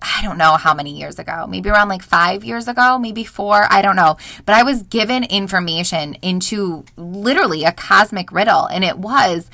I 0.00 0.20
don't 0.22 0.38
know 0.38 0.52
how 0.52 0.74
many 0.74 0.96
years 0.96 1.18
ago, 1.18 1.46
maybe 1.48 1.68
around 1.68 1.88
like 1.88 2.02
five 2.02 2.44
years 2.44 2.68
ago, 2.68 2.98
maybe 2.98 3.24
four, 3.24 3.66
I 3.70 3.82
don't 3.82 3.96
know. 3.96 4.16
But 4.46 4.54
I 4.54 4.62
was 4.62 4.82
given 4.84 5.24
information 5.24 6.14
into 6.22 6.84
literally 6.96 7.64
a 7.64 7.72
cosmic 7.72 8.30
riddle, 8.30 8.66
and 8.66 8.84
it 8.84 8.98
was 8.98 9.50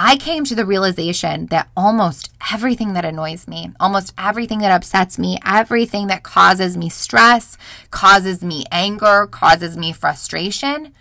I 0.00 0.16
came 0.16 0.44
to 0.44 0.54
the 0.54 0.64
realization 0.64 1.46
that 1.46 1.68
almost 1.76 2.30
everything 2.52 2.92
that 2.92 3.04
annoys 3.04 3.48
me, 3.48 3.72
almost 3.80 4.14
everything 4.16 4.60
that 4.60 4.70
upsets 4.70 5.18
me, 5.18 5.38
everything 5.44 6.06
that 6.06 6.22
causes 6.22 6.76
me 6.76 6.88
stress, 6.88 7.58
causes 7.90 8.44
me 8.44 8.64
anger, 8.70 9.26
causes 9.26 9.76
me 9.76 9.92
frustration, 9.92 10.94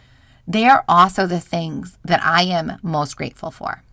they 0.48 0.66
are 0.66 0.84
also 0.88 1.28
the 1.28 1.40
things 1.40 2.00
that 2.06 2.24
I 2.24 2.44
am 2.46 2.80
most 2.82 3.18
grateful 3.18 3.52
for, 3.52 3.84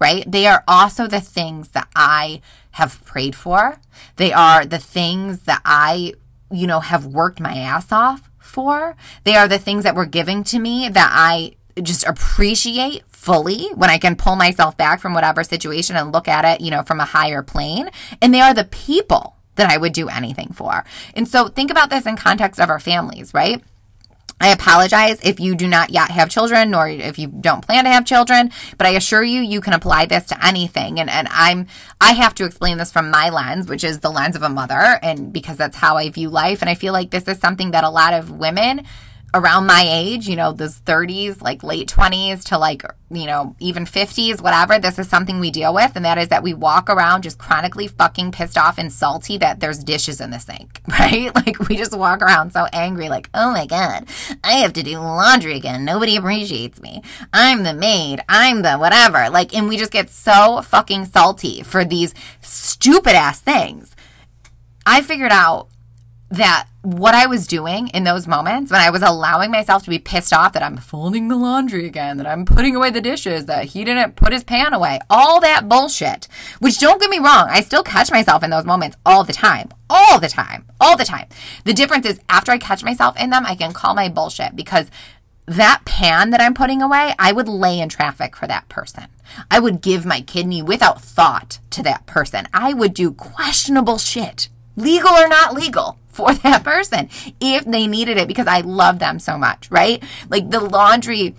right? 0.00 0.24
They 0.26 0.46
are 0.46 0.64
also 0.66 1.06
the 1.06 1.20
things 1.20 1.68
that 1.70 1.88
I 1.94 2.40
have 2.70 3.04
prayed 3.04 3.34
for. 3.34 3.78
They 4.16 4.32
are 4.32 4.64
the 4.64 4.78
things 4.78 5.40
that 5.40 5.60
I, 5.66 6.14
you 6.50 6.66
know, 6.66 6.80
have 6.80 7.04
worked 7.04 7.38
my 7.38 7.58
ass 7.58 7.92
off 7.92 8.30
for. 8.38 8.96
They 9.24 9.36
are 9.36 9.48
the 9.48 9.58
things 9.58 9.84
that 9.84 9.94
were 9.94 10.06
given 10.06 10.42
to 10.44 10.58
me 10.58 10.88
that 10.88 11.10
I 11.12 11.56
just 11.82 12.06
appreciate 12.06 13.02
fully 13.18 13.68
when 13.74 13.90
I 13.90 13.98
can 13.98 14.14
pull 14.14 14.36
myself 14.36 14.76
back 14.76 15.00
from 15.00 15.12
whatever 15.12 15.42
situation 15.42 15.96
and 15.96 16.12
look 16.12 16.28
at 16.28 16.44
it, 16.44 16.64
you 16.64 16.70
know, 16.70 16.82
from 16.82 17.00
a 17.00 17.04
higher 17.04 17.42
plane. 17.42 17.90
And 18.22 18.32
they 18.32 18.40
are 18.40 18.54
the 18.54 18.64
people 18.64 19.36
that 19.56 19.68
I 19.68 19.76
would 19.76 19.92
do 19.92 20.08
anything 20.08 20.52
for. 20.52 20.84
And 21.14 21.26
so 21.26 21.48
think 21.48 21.70
about 21.70 21.90
this 21.90 22.06
in 22.06 22.16
context 22.16 22.60
of 22.60 22.70
our 22.70 22.78
families, 22.78 23.34
right? 23.34 23.62
I 24.40 24.50
apologize 24.50 25.20
if 25.24 25.40
you 25.40 25.56
do 25.56 25.66
not 25.66 25.90
yet 25.90 26.12
have 26.12 26.30
children 26.30 26.74
or 26.76 26.88
if 26.88 27.18
you 27.18 27.26
don't 27.26 27.66
plan 27.66 27.84
to 27.84 27.90
have 27.90 28.04
children, 28.04 28.52
but 28.78 28.86
I 28.86 28.90
assure 28.90 29.24
you, 29.24 29.40
you 29.40 29.60
can 29.60 29.72
apply 29.72 30.06
this 30.06 30.26
to 30.26 30.46
anything. 30.46 31.00
And, 31.00 31.10
and 31.10 31.26
I'm, 31.32 31.66
I 32.00 32.12
have 32.12 32.36
to 32.36 32.44
explain 32.44 32.78
this 32.78 32.92
from 32.92 33.10
my 33.10 33.30
lens, 33.30 33.68
which 33.68 33.82
is 33.82 33.98
the 33.98 34.10
lens 34.10 34.36
of 34.36 34.42
a 34.42 34.48
mother, 34.48 35.00
and 35.02 35.32
because 35.32 35.56
that's 35.56 35.76
how 35.76 35.96
I 35.96 36.08
view 36.10 36.30
life. 36.30 36.60
And 36.60 36.70
I 36.70 36.76
feel 36.76 36.92
like 36.92 37.10
this 37.10 37.26
is 37.26 37.40
something 37.40 37.72
that 37.72 37.82
a 37.82 37.90
lot 37.90 38.14
of 38.14 38.30
women 38.30 38.86
around 39.34 39.66
my 39.66 39.84
age, 39.86 40.26
you 40.26 40.36
know, 40.36 40.52
those 40.52 40.80
30s, 40.80 41.42
like 41.42 41.62
late 41.62 41.88
20s 41.88 42.44
to 42.44 42.56
like, 42.56 42.82
you 43.10 43.26
know, 43.26 43.54
even 43.58 43.84
50s, 43.84 44.40
whatever, 44.40 44.78
this 44.78 44.98
is 44.98 45.08
something 45.08 45.38
we 45.38 45.50
deal 45.50 45.74
with. 45.74 45.92
And 45.96 46.04
that 46.04 46.16
is 46.16 46.28
that 46.28 46.42
we 46.42 46.54
walk 46.54 46.88
around 46.88 47.22
just 47.22 47.38
chronically 47.38 47.88
fucking 47.88 48.32
pissed 48.32 48.56
off 48.56 48.78
and 48.78 48.90
salty 48.90 49.36
that 49.38 49.60
there's 49.60 49.84
dishes 49.84 50.20
in 50.20 50.30
the 50.30 50.38
sink, 50.38 50.80
right? 50.88 51.34
Like 51.34 51.58
we 51.68 51.76
just 51.76 51.96
walk 51.96 52.22
around 52.22 52.52
so 52.52 52.66
angry, 52.72 53.08
like, 53.08 53.28
oh 53.34 53.52
my 53.52 53.66
God, 53.66 54.08
I 54.42 54.52
have 54.52 54.72
to 54.74 54.82
do 54.82 54.98
laundry 54.98 55.56
again. 55.56 55.84
Nobody 55.84 56.16
appreciates 56.16 56.80
me. 56.80 57.02
I'm 57.32 57.64
the 57.64 57.74
maid. 57.74 58.20
I'm 58.28 58.62
the 58.62 58.76
whatever. 58.76 59.28
Like, 59.28 59.54
and 59.54 59.68
we 59.68 59.76
just 59.76 59.92
get 59.92 60.08
so 60.10 60.62
fucking 60.62 61.04
salty 61.04 61.62
for 61.62 61.84
these 61.84 62.14
stupid 62.40 63.12
ass 63.12 63.40
things. 63.40 63.94
I 64.86 65.02
figured 65.02 65.32
out 65.32 65.68
that 66.30 66.68
what 66.82 67.14
I 67.14 67.26
was 67.26 67.46
doing 67.46 67.88
in 67.88 68.04
those 68.04 68.26
moments 68.26 68.70
when 68.70 68.80
I 68.80 68.90
was 68.90 69.02
allowing 69.02 69.50
myself 69.50 69.84
to 69.84 69.90
be 69.90 69.98
pissed 69.98 70.32
off 70.32 70.52
that 70.52 70.62
I'm 70.62 70.76
folding 70.76 71.28
the 71.28 71.36
laundry 71.36 71.86
again, 71.86 72.18
that 72.18 72.26
I'm 72.26 72.44
putting 72.44 72.76
away 72.76 72.90
the 72.90 73.00
dishes, 73.00 73.46
that 73.46 73.66
he 73.66 73.84
didn't 73.84 74.16
put 74.16 74.32
his 74.32 74.44
pan 74.44 74.74
away, 74.74 75.00
all 75.08 75.40
that 75.40 75.68
bullshit, 75.68 76.28
which 76.60 76.78
don't 76.78 77.00
get 77.00 77.10
me 77.10 77.18
wrong, 77.18 77.48
I 77.50 77.62
still 77.62 77.82
catch 77.82 78.10
myself 78.10 78.42
in 78.42 78.50
those 78.50 78.66
moments 78.66 78.96
all 79.06 79.24
the 79.24 79.32
time, 79.32 79.70
all 79.88 80.20
the 80.20 80.28
time, 80.28 80.66
all 80.80 80.96
the 80.96 81.04
time. 81.04 81.28
The 81.64 81.74
difference 81.74 82.06
is 82.06 82.20
after 82.28 82.52
I 82.52 82.58
catch 82.58 82.84
myself 82.84 83.18
in 83.18 83.30
them, 83.30 83.46
I 83.46 83.54
can 83.54 83.72
call 83.72 83.94
my 83.94 84.08
bullshit 84.08 84.54
because 84.54 84.90
that 85.46 85.82
pan 85.86 86.28
that 86.30 86.42
I'm 86.42 86.52
putting 86.52 86.82
away, 86.82 87.14
I 87.18 87.32
would 87.32 87.48
lay 87.48 87.80
in 87.80 87.88
traffic 87.88 88.36
for 88.36 88.46
that 88.46 88.68
person. 88.68 89.06
I 89.50 89.60
would 89.60 89.80
give 89.80 90.04
my 90.04 90.20
kidney 90.20 90.62
without 90.62 91.00
thought 91.00 91.58
to 91.70 91.82
that 91.84 92.04
person. 92.04 92.48
I 92.52 92.74
would 92.74 92.92
do 92.92 93.12
questionable 93.12 93.96
shit, 93.96 94.50
legal 94.76 95.10
or 95.10 95.26
not 95.26 95.54
legal 95.54 95.98
for 96.18 96.34
that 96.42 96.64
person 96.64 97.08
if 97.40 97.64
they 97.64 97.86
needed 97.86 98.18
it 98.18 98.28
because 98.28 98.48
I 98.48 98.60
love 98.60 98.98
them 98.98 99.18
so 99.20 99.38
much, 99.38 99.70
right? 99.70 100.02
Like 100.28 100.50
the 100.50 100.60
laundry 100.60 101.34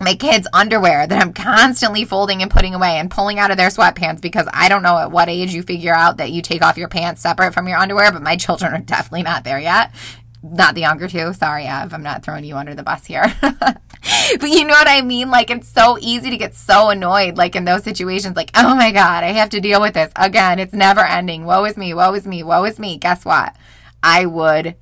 my 0.00 0.14
kids' 0.14 0.46
underwear 0.52 1.08
that 1.08 1.20
I'm 1.20 1.32
constantly 1.32 2.04
folding 2.04 2.40
and 2.40 2.50
putting 2.50 2.72
away 2.72 2.98
and 2.98 3.10
pulling 3.10 3.40
out 3.40 3.50
of 3.50 3.56
their 3.56 3.68
sweatpants 3.68 4.20
because 4.20 4.46
I 4.52 4.68
don't 4.68 4.84
know 4.84 4.96
at 4.96 5.10
what 5.10 5.28
age 5.28 5.52
you 5.52 5.62
figure 5.62 5.94
out 5.94 6.18
that 6.18 6.30
you 6.30 6.40
take 6.40 6.62
off 6.62 6.78
your 6.78 6.86
pants 6.86 7.20
separate 7.20 7.52
from 7.52 7.66
your 7.66 7.78
underwear, 7.78 8.12
but 8.12 8.22
my 8.22 8.36
children 8.36 8.72
are 8.72 8.78
definitely 8.78 9.24
not 9.24 9.42
there 9.42 9.58
yet. 9.58 9.92
Not 10.40 10.76
the 10.76 10.82
younger 10.82 11.08
two. 11.08 11.32
Sorry, 11.32 11.66
Ev. 11.66 11.92
I'm 11.92 12.04
not 12.04 12.22
throwing 12.22 12.44
you 12.44 12.56
under 12.56 12.76
the 12.76 12.84
bus 12.84 13.04
here. 13.04 13.24
but 13.40 14.48
you 14.48 14.64
know 14.64 14.74
what 14.74 14.88
I 14.88 15.02
mean? 15.02 15.30
Like, 15.30 15.50
it's 15.50 15.68
so 15.68 15.98
easy 16.00 16.30
to 16.30 16.36
get 16.36 16.54
so 16.54 16.90
annoyed, 16.90 17.36
like 17.36 17.56
in 17.56 17.64
those 17.64 17.82
situations, 17.82 18.36
like, 18.36 18.52
oh 18.54 18.76
my 18.76 18.92
God, 18.92 19.24
I 19.24 19.32
have 19.32 19.50
to 19.50 19.60
deal 19.60 19.80
with 19.80 19.94
this 19.94 20.12
again. 20.14 20.60
It's 20.60 20.72
never 20.72 21.04
ending. 21.04 21.44
Woe 21.44 21.64
is 21.64 21.76
me. 21.76 21.92
Woe 21.92 22.14
is 22.14 22.24
me. 22.24 22.44
Woe 22.44 22.64
is 22.64 22.78
me. 22.78 22.98
Guess 22.98 23.24
what? 23.24 23.56
I 24.02 24.26
would 24.26 24.76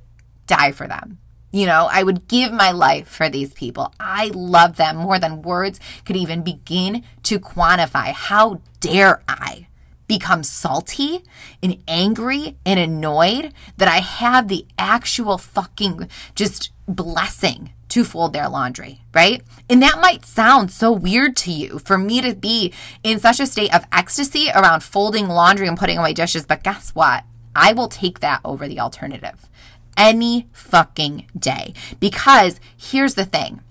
die 0.46 0.73
for 0.73 0.87
them. 0.87 1.18
You 1.52 1.66
know, 1.66 1.88
I 1.90 2.02
would 2.02 2.28
give 2.28 2.52
my 2.52 2.70
life 2.70 3.08
for 3.08 3.28
these 3.28 3.54
people. 3.54 3.94
I 3.99 4.30
love 4.35 4.76
them 4.76 4.96
more 4.96 5.18
than 5.18 5.42
words 5.42 5.80
could 6.04 6.16
even 6.16 6.42
begin 6.42 7.02
to 7.25 7.38
quantify. 7.38 8.12
How 8.12 8.61
dare 8.80 9.23
I 9.26 9.68
become 10.06 10.42
salty 10.42 11.25
and 11.62 11.82
angry 11.88 12.56
and 12.64 12.78
annoyed 12.78 13.52
that 13.76 13.88
I 13.88 13.99
have 13.99 14.49
the 14.49 14.66
actual 14.78 15.38
fucking 15.38 16.08
just 16.35 16.70
blessing 16.87 17.73
to 17.88 18.04
fold 18.04 18.32
their 18.32 18.49
laundry, 18.49 19.02
right? 19.14 19.42
And 19.70 19.82
that 19.82 20.00
might 20.00 20.25
sound 20.25 20.70
so 20.70 20.92
weird 20.92 21.37
to 21.38 21.52
you 21.52 21.78
for 21.78 21.96
me 21.96 22.20
to 22.20 22.35
be 22.35 22.73
in 23.02 23.18
such 23.18 23.40
a 23.40 23.46
state 23.46 23.75
of 23.75 23.87
ecstasy 23.92 24.50
around 24.54 24.82
folding 24.82 25.28
laundry 25.28 25.68
and 25.68 25.78
putting 25.78 25.99
away 25.99 26.12
dishes, 26.12 26.46
but 26.46 26.62
guess 26.62 26.90
what? 26.90 27.25
I 27.57 27.73
will 27.73 27.89
take 27.89 28.21
that 28.21 28.41
over 28.45 28.69
the 28.69 28.79
alternative 28.79 29.49
any 29.97 30.47
fucking 30.53 31.27
day. 31.39 31.73
Because 31.99 32.61
here's 32.77 33.15
the 33.15 33.25
thing 33.25 33.63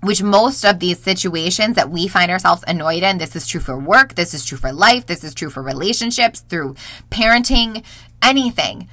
which 0.00 0.22
most 0.22 0.64
of 0.64 0.78
these 0.78 1.00
situations 1.00 1.74
that 1.74 1.90
we 1.90 2.06
find 2.06 2.30
ourselves 2.30 2.62
annoyed 2.68 3.02
in, 3.02 3.18
this 3.18 3.34
is 3.34 3.48
true 3.48 3.60
for 3.60 3.76
work, 3.76 4.14
this 4.14 4.32
is 4.32 4.44
true 4.44 4.56
for 4.56 4.72
life, 4.72 5.06
this 5.06 5.24
is 5.24 5.34
true 5.34 5.50
for 5.50 5.60
relationships, 5.60 6.38
through 6.40 6.76
parenting, 7.10 7.84
anything. 8.22 8.88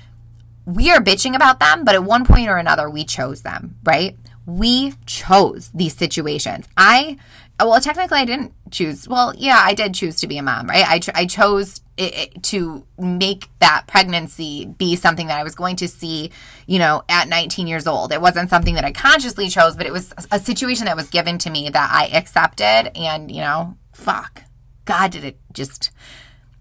We 0.65 0.89
are 0.89 0.99
bitching 0.99 1.35
about 1.35 1.59
them, 1.59 1.85
but 1.85 1.93
at 1.93 2.03
one 2.03 2.25
point 2.25 2.49
or 2.49 2.57
another, 2.57 2.89
we 2.89 3.03
chose 3.03 3.43
them, 3.43 3.75
right? 3.83 4.17
We 4.47 4.93
chose 5.05 5.69
these 5.75 5.95
situations. 5.95 6.67
I, 6.75 7.17
Oh, 7.57 7.69
well, 7.69 7.79
technically, 7.79 8.19
I 8.19 8.25
didn't 8.25 8.51
choose. 8.69 9.07
Well, 9.07 9.33
yeah, 9.37 9.61
I 9.63 9.73
did 9.73 9.93
choose 9.93 10.19
to 10.19 10.27
be 10.27 10.37
a 10.37 10.43
mom, 10.43 10.67
right? 10.67 10.85
I, 10.85 10.99
ch- 10.99 11.15
I 11.15 11.25
chose 11.25 11.79
it, 11.95 12.17
it, 12.17 12.43
to 12.43 12.85
make 12.99 13.47
that 13.59 13.85
pregnancy 13.87 14.65
be 14.65 14.97
something 14.97 15.27
that 15.27 15.39
I 15.39 15.43
was 15.43 15.55
going 15.55 15.77
to 15.77 15.87
see, 15.87 16.31
you 16.67 16.79
know, 16.79 17.03
at 17.07 17.29
19 17.29 17.67
years 17.67 17.87
old. 17.87 18.11
It 18.11 18.19
wasn't 18.19 18.49
something 18.49 18.75
that 18.75 18.83
I 18.83 18.91
consciously 18.91 19.47
chose, 19.47 19.77
but 19.77 19.85
it 19.85 19.93
was 19.93 20.13
a 20.31 20.39
situation 20.39 20.85
that 20.85 20.97
was 20.97 21.09
given 21.09 21.37
to 21.39 21.49
me 21.49 21.69
that 21.69 21.89
I 21.93 22.07
accepted. 22.07 22.91
And, 22.97 23.31
you 23.31 23.39
know, 23.39 23.77
fuck, 23.93 24.43
God, 24.83 25.11
did 25.11 25.23
it 25.23 25.39
just 25.53 25.91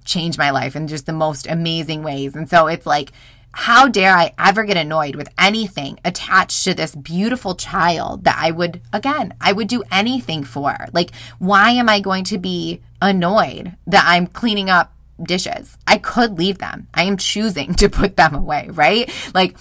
change 0.04 0.38
my 0.38 0.50
life 0.50 0.76
in 0.76 0.88
just 0.88 1.06
the 1.06 1.12
most 1.12 1.46
amazing 1.46 2.02
ways. 2.02 2.34
And 2.34 2.48
so 2.48 2.66
it's 2.66 2.86
like, 2.86 3.12
how 3.56 3.86
dare 3.86 4.16
I 4.16 4.32
ever 4.38 4.64
get 4.64 4.76
annoyed 4.76 5.14
with 5.14 5.28
anything 5.38 6.00
attached 6.04 6.64
to 6.64 6.74
this 6.74 6.94
beautiful 6.94 7.54
child 7.54 8.24
that 8.24 8.36
I 8.38 8.50
would, 8.50 8.80
again, 8.92 9.34
I 9.40 9.52
would 9.52 9.68
do 9.68 9.84
anything 9.92 10.42
for? 10.42 10.76
Like, 10.92 11.12
why 11.38 11.70
am 11.70 11.88
I 11.88 12.00
going 12.00 12.24
to 12.24 12.38
be 12.38 12.80
annoyed 13.00 13.76
that 13.86 14.04
I'm 14.06 14.26
cleaning 14.26 14.70
up 14.70 14.92
dishes? 15.22 15.78
I 15.86 15.98
could 15.98 16.36
leave 16.36 16.58
them. 16.58 16.88
I 16.94 17.04
am 17.04 17.16
choosing 17.16 17.74
to 17.76 17.88
put 17.88 18.16
them 18.16 18.34
away, 18.34 18.68
right? 18.72 19.08
Like, 19.34 19.56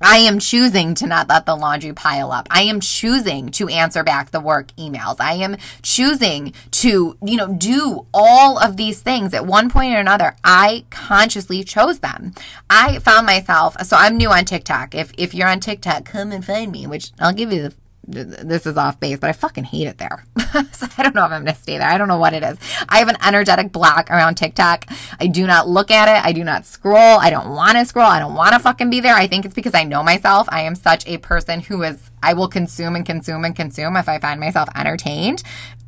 I 0.00 0.18
am 0.18 0.38
choosing 0.38 0.94
to 0.94 1.06
not 1.06 1.28
let 1.28 1.44
the 1.44 1.54
laundry 1.54 1.92
pile 1.92 2.32
up. 2.32 2.48
I 2.50 2.62
am 2.62 2.80
choosing 2.80 3.50
to 3.52 3.68
answer 3.68 4.02
back 4.02 4.30
the 4.30 4.40
work 4.40 4.68
emails. 4.76 5.16
I 5.20 5.34
am 5.34 5.56
choosing 5.82 6.54
to, 6.70 7.18
you 7.22 7.36
know, 7.36 7.52
do 7.52 8.06
all 8.14 8.58
of 8.58 8.76
these 8.76 9.02
things 9.02 9.34
at 9.34 9.46
one 9.46 9.68
point 9.68 9.94
or 9.94 10.00
another. 10.00 10.36
I 10.42 10.84
consciously 10.88 11.64
chose 11.64 11.98
them. 11.98 12.32
I 12.70 12.98
found 13.00 13.26
myself, 13.26 13.76
so 13.84 13.96
I'm 13.96 14.16
new 14.16 14.30
on 14.30 14.46
TikTok. 14.46 14.94
If, 14.94 15.12
if 15.18 15.34
you're 15.34 15.48
on 15.48 15.60
TikTok, 15.60 16.06
come 16.06 16.32
and 16.32 16.44
find 16.44 16.72
me, 16.72 16.86
which 16.86 17.12
I'll 17.20 17.34
give 17.34 17.52
you 17.52 17.62
the 17.62 17.74
this 18.10 18.66
is 18.66 18.76
off 18.76 18.98
base, 19.00 19.18
but 19.18 19.30
I 19.30 19.32
fucking 19.32 19.64
hate 19.64 19.86
it 19.86 19.98
there. 19.98 20.24
so 20.72 20.86
I 20.98 21.02
don't 21.02 21.14
know 21.14 21.24
if 21.24 21.32
I'm 21.32 21.44
going 21.44 21.54
to 21.54 21.60
stay 21.60 21.78
there. 21.78 21.88
I 21.88 21.98
don't 21.98 22.08
know 22.08 22.18
what 22.18 22.32
it 22.32 22.42
is. 22.42 22.58
I 22.88 22.98
have 22.98 23.08
an 23.08 23.16
energetic 23.24 23.72
block 23.72 24.10
around 24.10 24.36
TikTok. 24.36 24.86
I 25.20 25.26
do 25.26 25.46
not 25.46 25.68
look 25.68 25.90
at 25.90 26.08
it. 26.08 26.24
I 26.24 26.32
do 26.32 26.44
not 26.44 26.66
scroll. 26.66 27.18
I 27.18 27.30
don't 27.30 27.50
want 27.50 27.78
to 27.78 27.84
scroll. 27.84 28.06
I 28.06 28.18
don't 28.18 28.34
want 28.34 28.52
to 28.52 28.58
fucking 28.58 28.90
be 28.90 29.00
there. 29.00 29.14
I 29.14 29.26
think 29.26 29.44
it's 29.44 29.54
because 29.54 29.74
I 29.74 29.84
know 29.84 30.02
myself. 30.02 30.48
I 30.50 30.62
am 30.62 30.74
such 30.74 31.06
a 31.06 31.18
person 31.18 31.60
who 31.60 31.82
is, 31.82 32.10
I 32.22 32.34
will 32.34 32.48
consume 32.48 32.96
and 32.96 33.06
consume 33.06 33.44
and 33.44 33.54
consume 33.54 33.96
if 33.96 34.08
I 34.08 34.18
find 34.18 34.40
myself 34.40 34.68
entertained. 34.74 35.42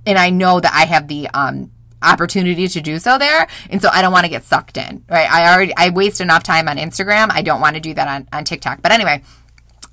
And 0.06 0.18
I 0.18 0.30
know 0.30 0.60
that 0.60 0.72
I 0.72 0.86
have 0.86 1.08
the, 1.08 1.28
um, 1.28 1.70
opportunity 2.02 2.66
to 2.68 2.80
do 2.80 2.98
so 2.98 3.16
there. 3.16 3.46
And 3.70 3.80
so 3.80 3.88
I 3.92 4.02
don't 4.02 4.12
want 4.12 4.24
to 4.24 4.30
get 4.30 4.44
sucked 4.44 4.76
in, 4.76 5.04
right? 5.08 5.30
I 5.30 5.54
already, 5.54 5.72
I 5.76 5.90
waste 5.90 6.20
enough 6.20 6.42
time 6.42 6.68
on 6.68 6.76
Instagram. 6.76 7.30
I 7.30 7.42
don't 7.42 7.60
want 7.60 7.76
to 7.76 7.80
do 7.80 7.94
that 7.94 8.08
on, 8.08 8.28
on 8.32 8.44
TikTok. 8.44 8.82
But 8.82 8.92
anyway, 8.92 9.22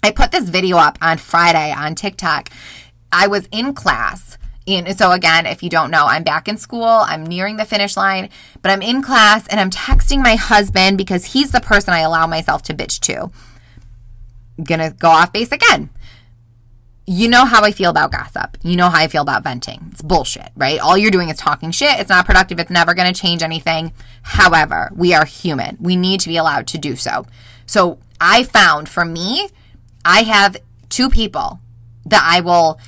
I 0.04 0.12
put 0.12 0.32
this 0.32 0.50
video 0.50 0.78
up 0.78 0.98
on 1.02 1.18
Friday 1.18 1.72
on 1.72 1.96
TikTok. 1.96 2.50
I 3.12 3.28
was 3.28 3.48
in 3.52 3.74
class. 3.74 4.38
And 4.68 4.98
so 4.98 5.12
again, 5.12 5.46
if 5.46 5.64
you 5.64 5.70
don't 5.70 5.92
know, 5.92 6.06
I'm 6.06 6.24
back 6.24 6.48
in 6.48 6.58
school. 6.58 6.84
I'm 6.84 7.26
nearing 7.26 7.58
the 7.58 7.66
finish 7.66 7.98
line, 7.98 8.30
but 8.62 8.72
I'm 8.72 8.82
in 8.82 9.02
class 9.02 9.48
and 9.48 9.60
I'm 9.60 9.72
texting 9.72 10.22
my 10.22 10.36
husband 10.36 10.98
because 10.98 11.26
he's 11.26 11.52
the 11.52 11.60
person 11.60 11.94
I 11.94 12.00
allow 12.00 12.28
myself 12.28 12.62
to 12.64 12.74
bitch 12.74 13.00
to. 13.02 13.32
I'm 14.58 14.64
gonna 14.64 14.92
go 14.92 15.10
off 15.10 15.34
base 15.34 15.52
again. 15.52 15.90
You 17.08 17.28
know 17.28 17.46
how 17.46 17.64
I 17.64 17.72
feel 17.72 17.90
about 17.90 18.12
gossip. 18.12 18.58
You 18.62 18.76
know 18.76 18.90
how 18.90 19.00
I 19.00 19.08
feel 19.08 19.24
about 19.24 19.44
venting. 19.44 19.88
It's 19.92 20.04
bullshit, 20.04 20.52
right? 20.56 20.80
All 20.80 20.96
you're 20.96 21.10
doing 21.10 21.30
is 21.30 21.38
talking 21.38 21.72
shit. 21.72 22.00
It's 22.00 22.10
not 22.10 22.28
productive. 22.28 22.60
It's 22.60 22.70
never 22.70 22.94
going 22.94 23.12
to 23.12 23.20
change 23.20 23.42
anything. 23.42 23.94
However, 24.22 24.92
we 24.96 25.16
are 25.16 25.26
human. 25.26 25.76
We 25.80 25.96
need 25.96 26.20
to 26.20 26.30
be 26.30 26.38
allowed 26.38 26.68
to 26.68 26.78
do 26.78 26.96
so. 26.96 27.26
So 27.66 27.98
I 28.22 28.44
found 28.44 28.90
for 28.90 29.06
me, 29.06 29.50
I 30.06 30.24
have 30.24 30.58
two 30.90 31.10
people 31.10 31.60
that 32.06 32.24
I 32.24 32.42
will 32.42 32.80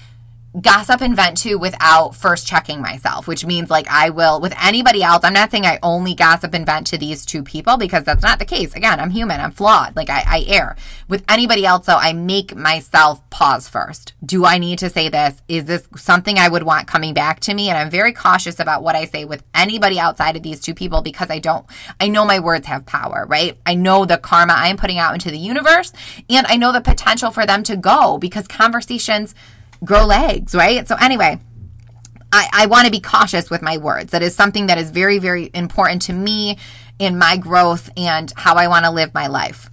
gossip 0.59 1.01
and 1.01 1.15
vent 1.15 1.37
to 1.37 1.55
without 1.55 2.13
first 2.13 2.45
checking 2.45 2.81
myself, 2.81 3.25
which 3.25 3.45
means 3.45 3.69
like 3.69 3.87
I 3.89 4.09
will 4.09 4.41
with 4.41 4.53
anybody 4.61 5.01
else. 5.01 5.23
I'm 5.23 5.33
not 5.33 5.49
saying 5.49 5.65
I 5.65 5.79
only 5.81 6.13
gossip 6.13 6.53
and 6.53 6.65
vent 6.65 6.87
to 6.87 6.97
these 6.97 7.25
two 7.25 7.41
people 7.41 7.77
because 7.77 8.03
that's 8.03 8.23
not 8.23 8.39
the 8.39 8.45
case. 8.45 8.75
Again, 8.75 8.99
I'm 8.99 9.11
human, 9.11 9.39
I'm 9.39 9.51
flawed, 9.51 9.95
like 9.95 10.09
I, 10.09 10.23
I 10.27 10.45
err. 10.47 10.75
With 11.07 11.23
anybody 11.29 11.65
else, 11.65 11.85
though, 11.85 11.95
I 11.95 12.11
make 12.11 12.55
myself 12.55 13.27
pause 13.29 13.69
first. 13.69 14.13
Do 14.25 14.45
I 14.45 14.57
need 14.57 14.79
to 14.79 14.89
say 14.89 15.07
this? 15.07 15.41
Is 15.47 15.65
this 15.65 15.87
something 15.95 16.37
I 16.37 16.49
would 16.49 16.63
want 16.63 16.87
coming 16.87 17.13
back 17.13 17.39
to 17.41 17.53
me? 17.53 17.69
And 17.69 17.77
I'm 17.77 17.89
very 17.89 18.11
cautious 18.11 18.59
about 18.59 18.83
what 18.83 18.95
I 18.95 19.05
say 19.05 19.23
with 19.23 19.43
anybody 19.55 19.99
outside 19.99 20.35
of 20.35 20.43
these 20.43 20.59
two 20.59 20.73
people 20.73 21.01
because 21.01 21.29
I 21.29 21.39
don't, 21.39 21.65
I 21.99 22.09
know 22.09 22.25
my 22.25 22.39
words 22.39 22.67
have 22.67 22.85
power, 22.85 23.25
right? 23.27 23.57
I 23.65 23.75
know 23.75 24.03
the 24.05 24.17
karma 24.17 24.53
I'm 24.57 24.77
putting 24.77 24.97
out 24.97 25.13
into 25.13 25.31
the 25.31 25.37
universe 25.37 25.93
and 26.29 26.45
I 26.47 26.57
know 26.57 26.73
the 26.73 26.81
potential 26.81 27.31
for 27.31 27.45
them 27.45 27.63
to 27.63 27.77
go 27.77 28.17
because 28.17 28.47
conversations 28.47 29.33
grow 29.83 30.05
legs, 30.05 30.53
right? 30.55 30.87
So, 30.87 30.95
anyway, 30.95 31.39
I, 32.31 32.47
I 32.53 32.65
want 32.67 32.85
to 32.85 32.91
be 32.91 32.99
cautious 32.99 33.49
with 33.49 33.61
my 33.61 33.77
words. 33.77 34.11
That 34.11 34.23
is 34.23 34.35
something 34.35 34.67
that 34.67 34.77
is 34.77 34.89
very, 34.89 35.19
very 35.19 35.49
important 35.53 36.03
to 36.03 36.13
me 36.13 36.57
in 36.99 37.17
my 37.17 37.37
growth 37.37 37.89
and 37.97 38.31
how 38.35 38.55
I 38.55 38.67
want 38.67 38.85
to 38.85 38.91
live 38.91 39.13
my 39.13 39.27
life. 39.27 39.69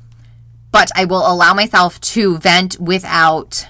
But 0.70 0.90
I 0.94 1.04
will 1.04 1.30
allow 1.30 1.54
myself 1.54 2.00
to 2.00 2.38
vent 2.38 2.78
without 2.80 3.66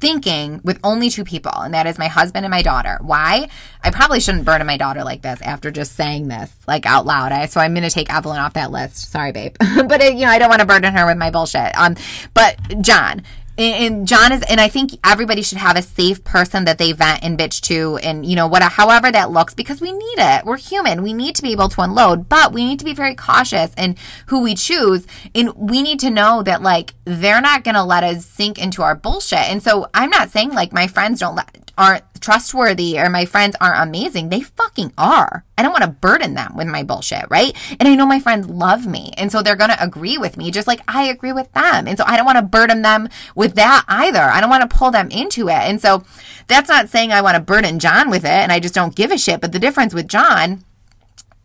thinking 0.00 0.60
with 0.64 0.78
only 0.84 1.08
two 1.08 1.24
people, 1.24 1.52
and 1.54 1.72
that 1.72 1.86
is 1.86 1.98
my 1.98 2.08
husband 2.08 2.44
and 2.44 2.50
my 2.50 2.60
daughter. 2.60 2.98
Why? 3.00 3.48
I 3.82 3.90
probably 3.90 4.20
shouldn't 4.20 4.44
burden 4.44 4.66
my 4.66 4.76
daughter 4.76 5.02
like 5.02 5.22
this 5.22 5.40
after 5.40 5.70
just 5.70 5.92
saying 5.92 6.28
this 6.28 6.54
like 6.66 6.84
out 6.84 7.06
loud. 7.06 7.32
I, 7.32 7.46
so 7.46 7.60
I'm 7.60 7.72
going 7.72 7.88
to 7.88 7.90
take 7.90 8.12
Evelyn 8.12 8.38
off 8.38 8.52
that 8.54 8.70
list. 8.70 9.10
Sorry, 9.10 9.32
babe, 9.32 9.56
but 9.60 10.02
it, 10.02 10.14
you 10.14 10.26
know 10.26 10.30
I 10.30 10.38
don't 10.38 10.50
want 10.50 10.60
to 10.60 10.66
burden 10.66 10.94
her 10.94 11.06
with 11.06 11.16
my 11.16 11.30
bullshit. 11.30 11.76
Um, 11.78 11.96
but 12.34 12.82
John, 12.82 13.22
and 13.56 14.06
John 14.06 14.32
is, 14.32 14.42
and 14.42 14.60
I 14.60 14.68
think 14.68 14.92
everybody 15.04 15.42
should 15.42 15.58
have 15.58 15.76
a 15.76 15.82
safe 15.82 16.24
person 16.24 16.64
that 16.64 16.78
they 16.78 16.92
vent 16.92 17.22
and 17.22 17.38
bitch 17.38 17.60
to, 17.62 17.96
and 17.98 18.26
you 18.26 18.36
know, 18.36 18.46
what, 18.46 18.62
however 18.62 19.10
that 19.12 19.30
looks, 19.30 19.54
because 19.54 19.80
we 19.80 19.92
need 19.92 20.18
it. 20.18 20.44
We're 20.44 20.56
human. 20.56 21.02
We 21.02 21.12
need 21.12 21.36
to 21.36 21.42
be 21.42 21.52
able 21.52 21.68
to 21.70 21.80
unload, 21.82 22.28
but 22.28 22.52
we 22.52 22.64
need 22.64 22.78
to 22.80 22.84
be 22.84 22.94
very 22.94 23.14
cautious 23.14 23.72
in 23.76 23.96
who 24.26 24.42
we 24.42 24.54
choose. 24.54 25.06
And 25.34 25.54
we 25.54 25.82
need 25.82 26.00
to 26.00 26.10
know 26.10 26.42
that, 26.42 26.62
like, 26.62 26.94
they're 27.04 27.40
not 27.40 27.64
going 27.64 27.74
to 27.76 27.84
let 27.84 28.04
us 28.04 28.24
sink 28.24 28.58
into 28.58 28.82
our 28.82 28.94
bullshit. 28.94 29.50
And 29.50 29.62
so 29.62 29.88
I'm 29.94 30.10
not 30.10 30.30
saying, 30.30 30.52
like, 30.52 30.72
my 30.72 30.86
friends 30.86 31.20
don't 31.20 31.36
let, 31.36 31.63
aren't 31.76 32.04
trustworthy 32.20 32.98
or 32.98 33.10
my 33.10 33.26
friends 33.26 33.56
aren't 33.60 33.82
amazing. 33.88 34.28
They 34.28 34.40
fucking 34.40 34.92
are. 34.96 35.44
I 35.58 35.62
don't 35.62 35.72
want 35.72 35.84
to 35.84 35.90
burden 35.90 36.34
them 36.34 36.56
with 36.56 36.66
my 36.66 36.82
bullshit, 36.82 37.26
right? 37.28 37.54
And 37.78 37.88
I 37.88 37.94
know 37.94 38.06
my 38.06 38.20
friends 38.20 38.48
love 38.48 38.86
me. 38.86 39.12
And 39.16 39.30
so 39.30 39.42
they're 39.42 39.56
going 39.56 39.70
to 39.70 39.82
agree 39.82 40.18
with 40.18 40.36
me 40.36 40.50
just 40.50 40.66
like 40.66 40.80
I 40.88 41.04
agree 41.04 41.32
with 41.32 41.52
them. 41.52 41.86
And 41.86 41.98
so 41.98 42.04
I 42.06 42.16
don't 42.16 42.26
want 42.26 42.38
to 42.38 42.42
burden 42.42 42.82
them 42.82 43.08
with 43.34 43.54
that 43.56 43.84
either. 43.88 44.22
I 44.22 44.40
don't 44.40 44.50
want 44.50 44.68
to 44.68 44.76
pull 44.76 44.90
them 44.90 45.10
into 45.10 45.48
it. 45.48 45.52
And 45.52 45.80
so 45.80 46.04
that's 46.46 46.68
not 46.68 46.88
saying 46.88 47.12
I 47.12 47.22
want 47.22 47.36
to 47.36 47.40
burden 47.42 47.78
John 47.78 48.10
with 48.10 48.24
it 48.24 48.30
and 48.30 48.52
I 48.52 48.60
just 48.60 48.74
don't 48.74 48.94
give 48.94 49.10
a 49.10 49.18
shit. 49.18 49.40
But 49.40 49.52
the 49.52 49.58
difference 49.58 49.94
with 49.94 50.08
John 50.08 50.64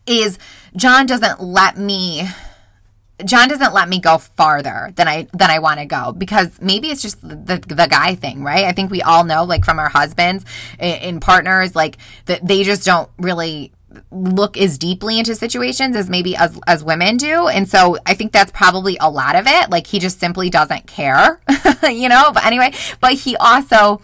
is 0.06 0.38
John 0.76 1.06
doesn't 1.06 1.40
let 1.42 1.76
me 1.76 2.28
John 3.24 3.48
doesn't 3.48 3.74
let 3.74 3.88
me 3.88 4.00
go 4.00 4.18
farther 4.18 4.92
than 4.96 5.08
I 5.08 5.26
than 5.32 5.50
I 5.50 5.58
want 5.58 5.80
to 5.80 5.86
go 5.86 6.12
because 6.12 6.60
maybe 6.60 6.88
it's 6.88 7.02
just 7.02 7.20
the 7.22 7.62
the 7.66 7.86
guy 7.86 8.14
thing, 8.14 8.42
right? 8.42 8.64
I 8.64 8.72
think 8.72 8.90
we 8.90 9.02
all 9.02 9.24
know, 9.24 9.44
like 9.44 9.64
from 9.64 9.78
our 9.78 9.88
husbands 9.88 10.44
in 10.78 11.20
partners, 11.20 11.74
like 11.74 11.98
that 12.26 12.46
they 12.46 12.62
just 12.62 12.84
don't 12.84 13.10
really 13.18 13.72
look 14.10 14.56
as 14.56 14.78
deeply 14.78 15.18
into 15.18 15.34
situations 15.34 15.96
as 15.96 16.08
maybe 16.08 16.36
as 16.36 16.58
as 16.66 16.84
women 16.84 17.16
do. 17.16 17.48
And 17.48 17.68
so 17.68 17.98
i 18.06 18.14
think 18.14 18.32
that's 18.32 18.52
probably 18.52 18.96
a 19.00 19.10
lot 19.10 19.36
of 19.36 19.46
it. 19.46 19.70
Like 19.70 19.86
he 19.86 19.98
just 19.98 20.20
simply 20.20 20.50
doesn't 20.50 20.86
care 20.86 21.40
you 21.82 22.08
know? 22.08 22.30
But 22.32 22.46
anyway 22.46 22.72
but 23.00 23.14
he 23.14 23.36
also 23.36 24.00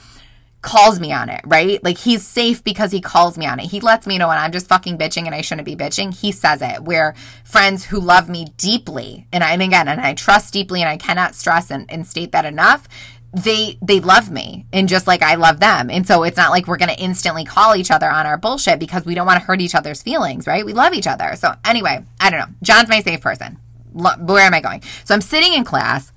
calls 0.66 0.98
me 0.98 1.12
on 1.12 1.28
it, 1.28 1.40
right? 1.44 1.82
Like 1.84 1.96
he's 1.96 2.26
safe 2.26 2.62
because 2.64 2.90
he 2.90 3.00
calls 3.00 3.38
me 3.38 3.46
on 3.46 3.60
it. 3.60 3.66
He 3.66 3.80
lets 3.80 4.04
me 4.04 4.18
know 4.18 4.26
when 4.26 4.36
I'm 4.36 4.50
just 4.50 4.68
fucking 4.68 4.98
bitching 4.98 5.24
and 5.26 5.34
I 5.34 5.40
shouldn't 5.40 5.64
be 5.64 5.76
bitching. 5.76 6.12
He 6.12 6.32
says 6.32 6.60
it. 6.60 6.82
Where 6.82 7.14
friends 7.44 7.84
who 7.84 8.00
love 8.00 8.28
me 8.28 8.48
deeply, 8.56 9.28
and 9.32 9.44
I 9.44 9.52
and 9.52 9.62
again, 9.62 9.86
and 9.86 10.00
I 10.00 10.14
trust 10.14 10.52
deeply, 10.52 10.82
and 10.82 10.88
I 10.88 10.96
cannot 10.96 11.36
stress 11.36 11.70
and, 11.70 11.90
and 11.90 12.04
state 12.04 12.32
that 12.32 12.44
enough. 12.44 12.88
They 13.32 13.78
they 13.80 14.00
love 14.00 14.28
me, 14.30 14.66
and 14.72 14.88
just 14.88 15.06
like 15.06 15.22
I 15.22 15.36
love 15.36 15.60
them, 15.60 15.88
and 15.88 16.06
so 16.06 16.24
it's 16.24 16.36
not 16.36 16.50
like 16.50 16.66
we're 16.66 16.78
gonna 16.78 16.96
instantly 16.98 17.44
call 17.44 17.76
each 17.76 17.92
other 17.92 18.10
on 18.10 18.26
our 18.26 18.36
bullshit 18.36 18.80
because 18.80 19.04
we 19.04 19.14
don't 19.14 19.26
want 19.26 19.40
to 19.40 19.46
hurt 19.46 19.60
each 19.60 19.74
other's 19.74 20.02
feelings, 20.02 20.48
right? 20.48 20.66
We 20.66 20.72
love 20.72 20.94
each 20.94 21.06
other. 21.06 21.36
So 21.36 21.54
anyway, 21.64 22.04
I 22.18 22.30
don't 22.30 22.40
know. 22.40 22.54
John's 22.62 22.88
my 22.88 23.00
safe 23.00 23.20
person. 23.20 23.58
Where 23.92 24.44
am 24.44 24.54
I 24.54 24.60
going? 24.60 24.82
So 25.04 25.14
I'm 25.14 25.20
sitting 25.20 25.52
in 25.52 25.64
class 25.64 26.12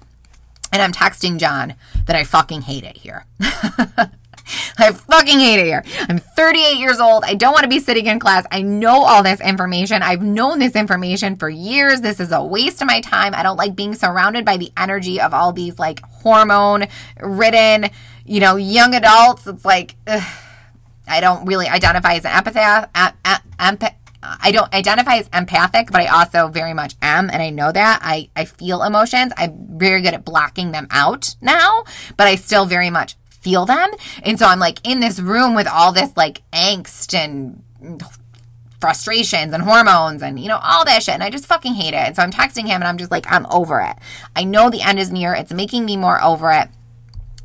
and 0.72 0.82
I'm 0.82 0.92
texting 0.92 1.38
John 1.38 1.76
that 2.06 2.16
I 2.16 2.24
fucking 2.24 2.64
hate 2.64 2.84
it 2.84 2.98
here. 2.98 3.26
I 4.78 4.92
fucking 4.92 5.40
hate 5.40 5.60
it 5.60 5.66
here. 5.66 5.84
I'm 6.08 6.20
38 6.20 6.78
years 6.78 7.00
old. 7.00 7.24
I 7.26 7.36
don't 7.36 7.54
want 7.54 7.64
to 7.64 7.70
be 7.70 7.80
sitting 7.80 8.06
in 8.06 8.20
class. 8.20 8.46
I 8.52 8.62
know 8.62 9.04
all 9.04 9.24
this 9.24 9.42
information. 9.42 10.02
I've 10.02 10.22
known 10.22 10.60
this 10.60 10.76
information 10.76 11.36
for 11.36 11.50
years. 11.50 12.02
This 12.02 12.20
is 12.20 12.32
a 12.32 12.44
waste 12.44 12.82
of 12.82 12.88
my 12.88 13.02
time. 13.02 13.34
I 13.34 13.44
don't 13.44 13.58
like 13.58 13.76
being 13.76 13.94
surrounded 13.94 14.46
by 14.46 14.58
the 14.58 14.72
energy 14.78 15.20
of 15.20 15.34
all 15.34 15.52
these 15.52 15.80
like 15.80 16.02
hormone 16.06 16.88
ridden, 17.20 17.90
you 18.26 18.40
know, 18.40 18.56
young 18.56 18.94
adults. 18.96 19.48
It's 19.48 19.66
like, 19.66 19.96
ugh, 20.08 20.24
I 21.10 21.22
don't 21.22 21.46
really 21.46 21.68
identify 21.68 22.14
as 22.14 22.26
an 22.26 22.32
empath. 22.32 22.90
I 22.94 23.14
don't 23.72 23.84
uh, 23.84 23.88
uh, 24.22 24.68
identify 24.74 25.16
as 25.18 25.30
empathic, 25.34 25.92
but 25.92 26.02
I 26.02 26.08
also 26.08 26.48
very 26.48 26.74
much 26.74 26.96
am, 27.02 27.30
and 27.30 27.42
I 27.42 27.50
know 27.50 27.72
that. 27.72 28.00
I, 28.04 28.30
I 28.36 28.46
feel 28.46 28.84
emotions. 28.84 29.34
I'm 29.36 29.78
very 29.78 30.02
good 30.02 30.14
at 30.14 30.24
blocking 30.24 30.72
them 30.72 30.88
out 30.92 31.36
now, 31.42 31.84
but 32.16 32.28
I 32.28 32.36
still 32.36 32.66
very 32.66 32.90
much 32.90 33.16
feel 33.42 33.66
them. 33.66 33.90
And 34.24 34.38
so 34.38 34.46
I'm 34.46 34.60
like 34.60 34.80
in 34.88 35.00
this 35.00 35.20
room 35.20 35.56
with 35.56 35.68
all 35.68 35.92
this 35.92 36.16
like 36.16 36.42
angst 36.52 37.14
and 37.14 37.64
frustrations 38.80 39.54
and 39.54 39.64
hormones 39.64 40.22
and 40.22 40.40
you 40.40 40.48
know 40.48 40.60
all 40.64 40.86
that 40.86 41.04
shit 41.04 41.14
and 41.14 41.24
I 41.24 41.30
just 41.30 41.46
fucking 41.46 41.74
hate 41.74 41.94
it. 41.94 41.98
And 41.98 42.16
so 42.16 42.22
I'm 42.22 42.32
texting 42.32 42.66
him 42.66 42.76
and 42.82 42.86
I'm 42.86 42.98
just 42.98 43.12
like 43.12 43.26
I'm 43.30 43.46
over 43.48 43.82
it. 43.82 43.96
I 44.36 44.44
know 44.44 44.70
the 44.70 44.82
end 44.82 45.00
is 45.00 45.12
near. 45.12 45.34
It's 45.34 45.54
making 45.54 45.86
me 45.86 45.98
more 45.98 46.22
over 46.24 46.52
it. 46.52 46.70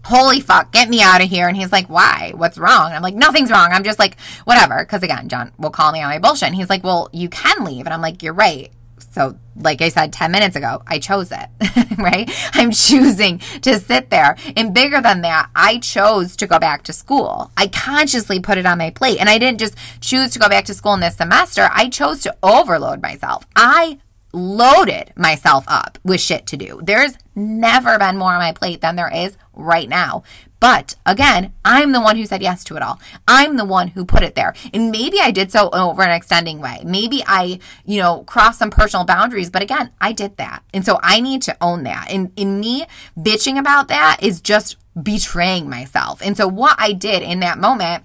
Holy 0.04 0.40
fuck, 0.40 0.70
get 0.70 0.90
me 0.90 1.00
out 1.00 1.22
of 1.22 1.30
here. 1.30 1.48
And 1.48 1.56
he's 1.56 1.72
like, 1.72 1.88
why? 1.88 2.32
What's 2.36 2.58
wrong? 2.58 2.86
And 2.86 2.94
I'm 2.94 3.02
like, 3.02 3.14
nothing's 3.14 3.50
wrong. 3.50 3.70
I'm 3.72 3.84
just 3.84 3.98
like, 3.98 4.20
whatever. 4.44 4.84
Cause 4.84 5.02
again, 5.02 5.28
John 5.28 5.50
will 5.58 5.70
call 5.70 5.92
me 5.92 6.02
on 6.02 6.10
my 6.10 6.18
bullshit. 6.18 6.48
And 6.48 6.54
he's 6.54 6.68
like, 6.68 6.84
well, 6.84 7.08
you 7.12 7.30
can 7.30 7.64
leave. 7.64 7.86
And 7.86 7.94
I'm 7.94 8.02
like, 8.02 8.22
you're 8.22 8.34
right. 8.34 8.70
So, 9.14 9.38
like 9.54 9.80
I 9.80 9.90
said 9.90 10.12
10 10.12 10.32
minutes 10.32 10.56
ago, 10.56 10.82
I 10.88 10.98
chose 10.98 11.30
it, 11.30 11.48
right? 11.98 12.28
I'm 12.52 12.72
choosing 12.72 13.38
to 13.62 13.78
sit 13.78 14.10
there. 14.10 14.36
And 14.56 14.74
bigger 14.74 15.00
than 15.00 15.20
that, 15.20 15.50
I 15.54 15.78
chose 15.78 16.34
to 16.36 16.48
go 16.48 16.58
back 16.58 16.82
to 16.84 16.92
school. 16.92 17.52
I 17.56 17.68
consciously 17.68 18.40
put 18.40 18.58
it 18.58 18.66
on 18.66 18.78
my 18.78 18.90
plate. 18.90 19.20
And 19.20 19.28
I 19.28 19.38
didn't 19.38 19.60
just 19.60 19.76
choose 20.00 20.32
to 20.32 20.40
go 20.40 20.48
back 20.48 20.64
to 20.64 20.74
school 20.74 20.94
in 20.94 21.00
this 21.00 21.16
semester, 21.16 21.68
I 21.72 21.90
chose 21.90 22.22
to 22.22 22.36
overload 22.42 23.02
myself. 23.02 23.46
I 23.54 24.00
loaded 24.32 25.12
myself 25.14 25.64
up 25.68 25.96
with 26.02 26.20
shit 26.20 26.48
to 26.48 26.56
do. 26.56 26.80
There's 26.82 27.16
never 27.36 27.96
been 28.00 28.18
more 28.18 28.32
on 28.32 28.40
my 28.40 28.50
plate 28.50 28.80
than 28.80 28.96
there 28.96 29.14
is 29.14 29.36
right 29.52 29.88
now 29.88 30.24
but 30.64 30.96
again, 31.04 31.52
I'm 31.62 31.92
the 31.92 32.00
one 32.00 32.16
who 32.16 32.24
said 32.24 32.40
yes 32.40 32.64
to 32.64 32.76
it 32.76 32.80
all. 32.80 32.98
I'm 33.28 33.58
the 33.58 33.66
one 33.66 33.88
who 33.88 34.06
put 34.06 34.22
it 34.22 34.34
there. 34.34 34.54
And 34.72 34.90
maybe 34.90 35.20
I 35.20 35.30
did 35.30 35.52
so 35.52 35.68
over 35.74 36.00
an 36.00 36.10
extending 36.10 36.58
way. 36.58 36.80
Maybe 36.86 37.22
I, 37.26 37.58
you 37.84 38.00
know, 38.00 38.24
crossed 38.24 38.60
some 38.60 38.70
personal 38.70 39.04
boundaries, 39.04 39.50
but 39.50 39.60
again, 39.60 39.90
I 40.00 40.12
did 40.12 40.38
that. 40.38 40.62
And 40.72 40.82
so 40.82 40.98
I 41.02 41.20
need 41.20 41.42
to 41.42 41.56
own 41.60 41.82
that. 41.82 42.10
And 42.10 42.32
in 42.34 42.60
me 42.60 42.86
bitching 43.14 43.58
about 43.58 43.88
that 43.88 44.20
is 44.22 44.40
just 44.40 44.78
betraying 45.02 45.68
myself. 45.68 46.22
And 46.22 46.34
so 46.34 46.48
what 46.48 46.76
I 46.78 46.94
did 46.94 47.22
in 47.22 47.40
that 47.40 47.58
moment 47.58 48.04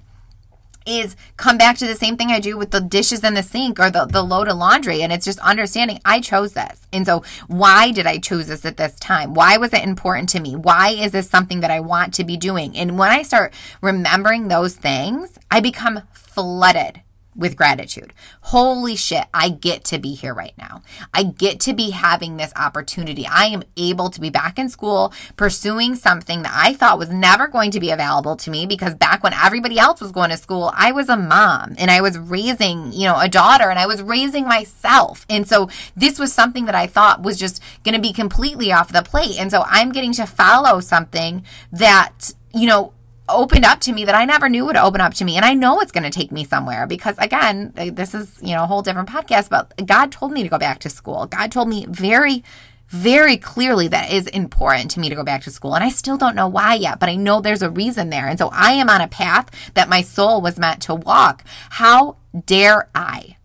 is 0.86 1.16
come 1.38 1.58
back 1.58 1.78
to 1.78 1.88
the 1.88 1.96
same 1.96 2.18
thing 2.18 2.30
I 2.30 2.40
do 2.40 2.58
with 2.58 2.72
the 2.72 2.82
dishes 2.82 3.24
in 3.24 3.34
the 3.34 3.44
sink 3.44 3.80
or 3.80 3.90
the, 3.90 4.06
the 4.06 4.24
load 4.24 4.48
of 4.48 4.58
laundry. 4.58 5.02
And 5.02 5.12
it's 5.12 5.26
just 5.26 5.40
understanding 5.40 6.00
I 6.06 6.22
chose 6.22 6.54
this. 6.54 6.88
And 6.92 7.06
so, 7.06 7.24
why 7.48 7.92
did 7.92 8.08
I 8.08 8.18
choose 8.18 8.48
this 8.48 8.66
at 8.66 8.78
this 8.78 8.96
time? 9.00 9.34
Why 9.34 9.58
was 9.58 9.74
it 9.74 9.84
important 9.84 10.30
to 10.30 10.40
me? 10.40 10.56
Why 10.56 10.90
is 10.90 11.12
this 11.12 11.30
something 11.30 11.60
that 11.62 11.72
I 11.72 11.80
want 11.80 12.14
to 12.16 12.24
be 12.24 12.38
doing? 12.38 12.76
And 12.78 12.98
when 12.98 13.10
I 13.10 13.24
start 13.24 13.54
remembering 13.82 14.48
those 14.48 14.76
things, 14.76 15.38
I 15.52 15.60
become 15.60 16.02
flooded 16.12 17.02
with 17.40 17.56
gratitude. 17.56 18.14
Holy 18.42 18.96
shit, 18.96 19.26
I 19.34 19.50
get 19.50 19.84
to 19.86 19.98
be 19.98 20.14
here 20.14 20.34
right 20.34 20.54
now. 20.58 20.82
I 21.14 21.24
get 21.24 21.60
to 21.62 21.74
be 21.74 21.92
having 21.92 22.38
this 22.38 22.52
opportunity. 22.56 23.26
I 23.26 23.46
am 23.46 23.64
able 23.78 24.10
to 24.10 24.22
be 24.22 24.30
back 24.30 24.60
in 24.60 24.70
school 24.70 25.14
pursuing 25.38 25.96
something 25.96 26.42
that 26.44 26.54
I 26.54 26.74
thought 26.74 27.00
was 27.00 27.10
never 27.10 27.48
going 27.48 27.72
to 27.72 27.80
be 27.80 27.92
available 27.92 28.36
to 28.38 28.52
me 28.52 28.66
because 28.66 28.94
back 28.94 29.24
when 29.24 29.34
everybody 29.34 29.80
else 29.80 30.02
was 30.02 30.12
going 30.12 30.30
to 30.30 30.38
school, 30.38 30.72
I 30.76 30.92
was 30.92 31.10
a 31.10 31.18
mom 31.18 31.76
and 31.78 31.90
I 31.90 32.02
was 32.02 32.18
raising, 32.18 32.92
you 32.92 33.06
know, 33.06 33.20
a 33.20 33.30
daughter 33.30 33.70
and 33.70 33.80
I 33.80 33.88
was 33.88 34.04
raising 34.04 34.46
myself. 34.46 35.26
And 35.30 35.48
so 35.48 35.70
this 35.96 36.20
was 36.20 36.34
something 36.34 36.66
that 36.66 36.76
I 36.76 36.88
thought 36.88 37.24
was 37.24 37.40
just 37.40 37.64
going 37.84 37.96
to 37.96 38.02
be 38.02 38.14
completely 38.14 38.72
off 38.72 38.92
the 38.92 39.02
plate. 39.02 39.40
And 39.40 39.50
so 39.50 39.64
I'm 39.66 39.92
getting 39.92 40.14
to 40.14 40.26
follow 40.26 40.82
something 40.82 41.46
that, 41.72 42.34
you 42.54 42.68
know, 42.68 42.94
opened 43.30 43.66
up 43.66 43.80
to 43.82 43.94
me 43.94 44.06
that 44.06 44.16
I 44.16 44.26
never 44.26 44.50
knew 44.50 44.66
would 44.66 44.76
open 44.76 45.02
up 45.02 45.14
to 45.16 45.26
me. 45.26 45.36
And 45.36 45.46
I 45.46 45.54
know 45.54 45.80
it's 45.80 45.92
going 45.92 46.04
to 46.04 46.10
take 46.10 46.32
me 46.32 46.44
somewhere 46.44 46.88
because, 46.88 47.18
again, 47.18 47.72
this 47.76 48.14
is, 48.14 48.40
you 48.42 48.56
know, 48.56 48.64
a 48.64 48.68
whole 48.68 48.82
different 48.82 49.10
podcast, 49.10 49.50
but 49.50 49.74
God 49.86 50.12
told 50.12 50.32
me 50.32 50.44
to 50.44 50.50
go 50.50 50.58
back 50.58 50.80
to 50.80 50.90
school. 50.90 51.26
God 51.26 51.52
told 51.52 51.70
me 51.70 51.86
very, 51.88 52.44
very 52.90 53.38
clearly 53.38 53.88
that 53.88 54.12
is 54.12 54.28
important 54.28 54.92
to 54.92 55.00
me 55.00 55.10
to 55.10 55.16
go 55.16 55.24
back 55.24 55.44
to 55.44 55.52
school. 55.52 55.76
And 55.76 55.84
I 55.84 55.90
still 55.90 56.18
don't 56.18 56.36
know 56.36 56.48
why 56.48 56.74
yet, 56.74 57.00
but 57.00 57.10
I 57.10 57.16
know 57.16 57.40
there's 57.40 57.62
a 57.62 57.70
reason 57.70 58.10
there. 58.10 58.28
And 58.28 58.40
so 58.40 58.50
I 58.52 58.74
am 58.74 58.90
on 58.90 59.02
a 59.02 59.08
path 59.08 59.50
that 59.76 59.90
my 59.90 60.02
soul 60.02 60.42
was 60.42 60.58
meant 60.58 60.82
to 60.84 60.96
walk. 60.96 61.44
How 61.70 62.18
dare 62.46 62.90
I 62.96 63.38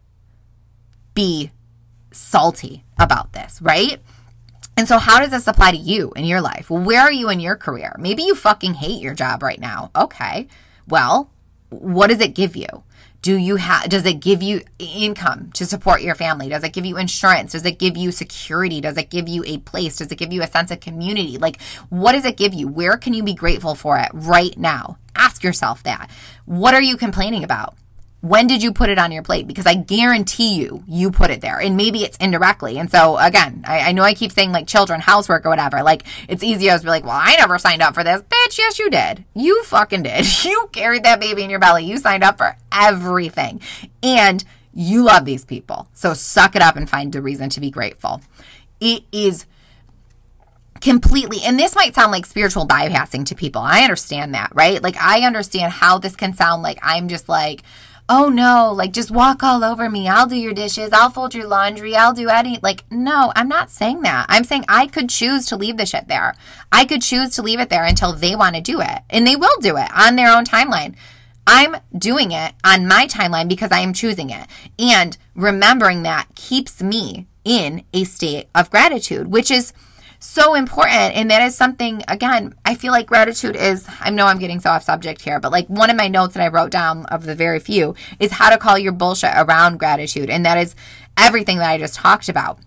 be 1.15 1.51
salty 2.11 2.85
about 2.99 3.33
this, 3.33 3.61
right? 3.61 4.01
And 4.77 4.89
so, 4.89 4.99
how 4.99 5.21
does 5.21 5.31
this 5.31 5.47
apply 5.47 5.71
to 5.73 5.77
you 5.77 6.13
in 6.17 6.25
your 6.25 6.41
life? 6.41 6.69
Where 6.69 7.01
are 7.01 7.13
you 7.13 7.31
in 7.31 7.41
your 7.41 7.57
career? 7.57 7.95
Maybe 7.99 8.25
you 8.25 8.35
fucking 8.35 8.75
hate 8.75 9.01
your 9.01 9.15
job 9.15 9.43
right 9.43 9.61
now. 9.61 9.91
Okay. 9.95 10.49
Well, 10.89 11.31
what 11.71 12.09
does 12.09 12.21
it 12.21 12.35
give 12.35 12.57
you? 12.57 12.85
Do 13.23 13.37
you 13.37 13.57
have, 13.57 13.89
does 13.89 14.05
it 14.05 14.21
give 14.21 14.43
you 14.43 14.61
income 14.79 15.51
to 15.53 15.65
support 15.65 16.03
your 16.03 16.15
family? 16.15 16.51
Does 16.51 16.63
it 16.63 16.75
give 16.75 16.85
you 16.85 16.99
insurance? 16.99 17.53
Does 17.53 17.65
it 17.65 17.79
give 17.79 17.97
you 17.97 18.13
security? 18.13 18.83
Does 18.83 18.99
it 18.99 19.09
give 19.09 19.29
you 19.29 19.43
a 19.47 19.59
place? 19.59 19.97
Does 19.97 20.13
it 20.13 20.17
give 20.17 20.31
you 20.31 20.43
a 20.43 20.47
sense 20.47 20.71
of 20.71 20.81
community? 20.81 21.39
Like, 21.39 21.63
what 21.89 22.13
does 22.13 22.27
it 22.27 22.37
give 22.37 22.53
you? 22.53 22.69
Where 22.69 22.99
can 22.99 23.15
you 23.15 23.23
be 23.23 23.33
grateful 23.33 23.75
for 23.75 23.97
it 23.99 24.11
right 24.13 24.57
now? 24.59 24.99
Ask 25.17 25.43
yourself 25.43 25.83
that. 25.85 26.11
What 26.45 26.75
are 26.75 26.83
you 26.83 26.99
complaining 26.99 27.45
about? 27.45 27.77
When 28.25 28.47
did 28.47 28.63
you 28.63 28.73
put 28.73 28.89
it 28.89 28.99
on 28.99 29.13
your 29.13 29.23
plate? 29.23 29.47
Because 29.47 29.67
I 29.67 29.75
guarantee 29.75 30.55
you, 30.55 30.83
you 30.89 31.11
put 31.11 31.31
it 31.31 31.43
there. 31.43 31.61
And 31.61 31.77
maybe 31.77 32.05
it's 32.05 32.17
indirectly. 32.17 32.79
And 32.79 32.91
so, 32.91 33.19
again, 33.19 33.63
I, 33.69 33.91
I 33.91 33.93
know 33.93 34.03
I 34.03 34.15
keep 34.15 34.33
saying 34.33 34.51
like 34.51 34.67
children, 34.67 35.03
housework, 35.03 35.45
or 35.45 35.51
whatever. 35.51 35.83
Like, 35.83 36.05
it's 36.27 36.43
easy 36.43 36.69
to 36.71 36.79
be 36.81 36.87
like, 36.87 37.05
well, 37.05 37.21
I 37.23 37.37
never 37.37 37.59
signed 37.59 37.83
up 37.83 37.95
for 37.95 38.03
this. 38.03 38.23
Bitch, 38.23 38.57
yes, 38.57 38.79
you 38.79 38.89
did. 38.89 39.27
You 39.35 39.63
fucking 39.65 40.05
did. 40.05 40.25
You 40.45 40.69
carried 40.73 41.05
that 41.05 41.21
baby 41.21 41.43
in 41.43 41.51
your 41.51 41.59
belly. 41.59 41.85
You 41.85 41.99
signed 41.99 42.25
up 42.25 42.39
for 42.39 42.57
everything. 42.73 43.61
And 44.03 44.43
you 44.73 45.05
love 45.05 45.27
these 45.27 45.45
people. 45.45 45.89
So, 45.93 46.15
suck 46.15 46.57
it 46.57 46.63
up 46.63 46.77
and 46.77 46.89
find 46.89 47.15
a 47.15 47.21
reason 47.21 47.51
to 47.51 47.61
be 47.61 47.71
grateful. 47.71 48.23
It 48.81 49.05
is 49.13 49.45
completely 50.81 51.39
and 51.45 51.59
this 51.59 51.75
might 51.75 51.95
sound 51.95 52.13
like 52.13 52.27
spiritual 52.27 52.67
bypassing 52.67 53.25
to 53.25 53.35
people 53.35 53.63
i 53.63 53.81
understand 53.81 54.35
that 54.35 54.51
right 54.55 54.83
like 54.83 54.97
i 55.01 55.23
understand 55.25 55.73
how 55.73 55.97
this 55.97 56.15
can 56.15 56.35
sound 56.35 56.63
like 56.63 56.79
i'm 56.83 57.09
just 57.09 57.27
like 57.27 57.63
oh 58.09 58.29
no, 58.29 58.73
like 58.73 58.93
just 58.93 59.11
walk 59.11 59.43
all 59.43 59.65
over 59.65 59.89
me. 59.89 60.09
I'll 60.09 60.27
do 60.27 60.37
your 60.37 60.53
dishes. 60.53 60.91
I'll 60.93 61.11
fold 61.11 61.35
your 61.35 61.47
laundry. 61.47 61.97
I'll 61.97 62.13
do 62.13 62.29
any, 62.29 62.59
like, 62.63 62.85
no, 62.91 63.33
I'm 63.35 63.49
not 63.49 63.71
saying 63.71 64.03
that. 64.03 64.27
I'm 64.29 64.45
saying 64.45 64.65
I 64.69 64.87
could 64.87 65.09
choose 65.09 65.47
to 65.47 65.57
leave 65.57 65.77
the 65.77 65.87
shit 65.87 66.09
there. 66.09 66.35
I 66.71 66.85
could 66.85 67.03
choose 67.03 67.35
to 67.37 67.43
leave 67.43 67.61
it 67.61 67.71
there 67.71 67.85
until 67.85 68.13
they 68.13 68.37
want 68.37 68.57
to 68.57 68.61
do 68.61 68.81
it. 68.81 69.03
And 69.11 69.27
they 69.27 69.37
will 69.37 69.59
do 69.61 69.77
it 69.77 69.89
on 69.95 70.17
their 70.17 70.35
own 70.35 70.45
timeline. 70.45 70.95
I'm 71.47 71.77
doing 71.97 72.33
it 72.33 72.55
on 72.65 72.87
my 72.87 73.07
timeline 73.07 73.49
because 73.49 73.71
I 73.71 73.81
am 73.81 73.93
choosing 73.93 74.31
it. 74.31 74.47
And 74.79 75.17
remembering 75.35 76.03
that 76.03 76.29
keeps 76.35 76.83
me 76.83 77.27
in 77.45 77.85
a 77.93 78.05
state 78.05 78.49
of 78.55 78.71
gratitude, 78.71 79.29
which 79.29 79.51
is, 79.51 79.73
so 80.25 80.55
important. 80.55 81.15
And 81.15 81.31
that 81.31 81.43
is 81.43 81.55
something, 81.55 82.03
again, 82.09 82.55
I 82.65 82.75
feel 82.75 82.93
like 82.93 83.07
gratitude 83.07 83.57
is, 83.57 83.87
I 84.01 84.11
know 84.11 84.27
I'm 84.27 84.39
getting 84.39 84.61
so 84.61 84.71
off 84.71 84.83
subject 84.83 85.23
here, 85.23 85.39
but 85.39 85.53
like 85.53 85.67
one 85.69 85.91
of 85.91 85.97
my 85.97 86.09
notes 86.09 86.35
that 86.35 86.43
I 86.43 86.49
wrote 86.49 86.71
down 86.71 87.07
of 87.07 87.25
the 87.25 87.35
very 87.35 87.61
few 87.61 87.95
is 88.19 88.33
how 88.33 88.51
to 88.51 88.59
call 88.59 88.79
your 88.79 88.93
bullshit 88.93 89.33
around 89.37 89.79
gratitude. 89.79 90.31
And 90.31 90.45
that 90.45 90.59
is 90.59 90.75
everything 91.17 91.59
that 91.59 91.71
I 91.71 91.79
just 91.79 91.95
talked 91.95 92.29
about. 92.29 92.59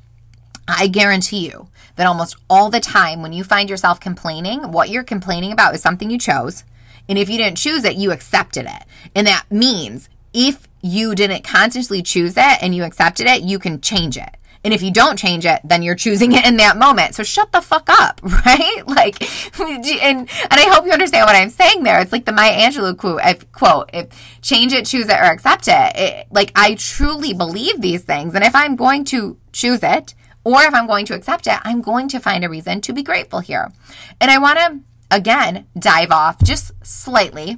I 0.67 0.87
guarantee 0.87 1.47
you 1.47 1.69
that 1.95 2.07
almost 2.07 2.35
all 2.49 2.69
the 2.69 2.79
time 2.79 3.21
when 3.21 3.33
you 3.33 3.43
find 3.43 3.69
yourself 3.69 3.99
complaining, 3.99 4.71
what 4.71 4.89
you're 4.89 5.03
complaining 5.03 5.51
about 5.51 5.73
is 5.73 5.81
something 5.81 6.09
you 6.09 6.19
chose. 6.19 6.63
And 7.09 7.17
if 7.17 7.29
you 7.29 7.37
didn't 7.37 7.57
choose 7.57 7.83
it, 7.83 7.95
you 7.95 8.11
accepted 8.11 8.65
it. 8.65 8.83
And 9.15 9.25
that 9.27 9.45
means 9.49 10.09
if 10.33 10.67
you 10.81 11.15
didn't 11.15 11.43
consciously 11.43 12.03
choose 12.03 12.35
it 12.37 12.61
and 12.61 12.75
you 12.75 12.83
accepted 12.83 13.27
it, 13.27 13.41
you 13.41 13.59
can 13.59 13.81
change 13.81 14.17
it. 14.17 14.37
And 14.67 14.73
if 14.73 14.83
you 14.83 14.91
don't 14.91 15.17
change 15.17 15.45
it, 15.45 15.61
then 15.63 15.81
you're 15.81 15.95
choosing 15.95 16.33
it 16.33 16.45
in 16.45 16.57
that 16.57 16.75
moment. 16.75 17.15
So 17.15 17.23
shut 17.23 17.53
the 17.53 17.61
fuck 17.61 17.87
up, 17.87 18.19
right? 18.45 18.83
Like, 18.85 19.23
and 19.61 19.87
and 19.87 20.29
I 20.51 20.69
hope 20.69 20.85
you 20.85 20.91
understand 20.91 21.25
what 21.25 21.37
I'm 21.37 21.49
saying 21.49 21.83
there. 21.83 22.01
It's 22.01 22.11
like 22.11 22.25
the 22.25 22.33
Maya 22.33 22.51
Angelou 22.51 22.97
quote. 22.97 23.21
If, 23.23 23.49
quote: 23.53 23.89
"If 23.93 24.41
change 24.41 24.73
it, 24.73 24.85
choose 24.85 25.07
it, 25.07 25.13
or 25.13 25.31
accept 25.31 25.69
it." 25.69 25.95
it. 25.95 26.27
Like 26.31 26.51
I 26.53 26.75
truly 26.75 27.33
believe 27.33 27.79
these 27.79 28.03
things, 28.03 28.35
and 28.35 28.43
if 28.43 28.53
I'm 28.53 28.75
going 28.75 29.05
to 29.05 29.37
choose 29.53 29.79
it, 29.83 30.13
or 30.43 30.61
if 30.63 30.73
I'm 30.73 30.85
going 30.85 31.05
to 31.05 31.15
accept 31.15 31.47
it, 31.47 31.59
I'm 31.63 31.79
going 31.79 32.09
to 32.09 32.19
find 32.19 32.43
a 32.43 32.49
reason 32.49 32.81
to 32.81 32.91
be 32.91 33.03
grateful 33.03 33.39
here. 33.39 33.71
And 34.19 34.29
I 34.29 34.37
want 34.37 34.59
to 34.59 34.79
again 35.15 35.65
dive 35.79 36.11
off 36.11 36.43
just 36.43 36.73
slightly 36.85 37.57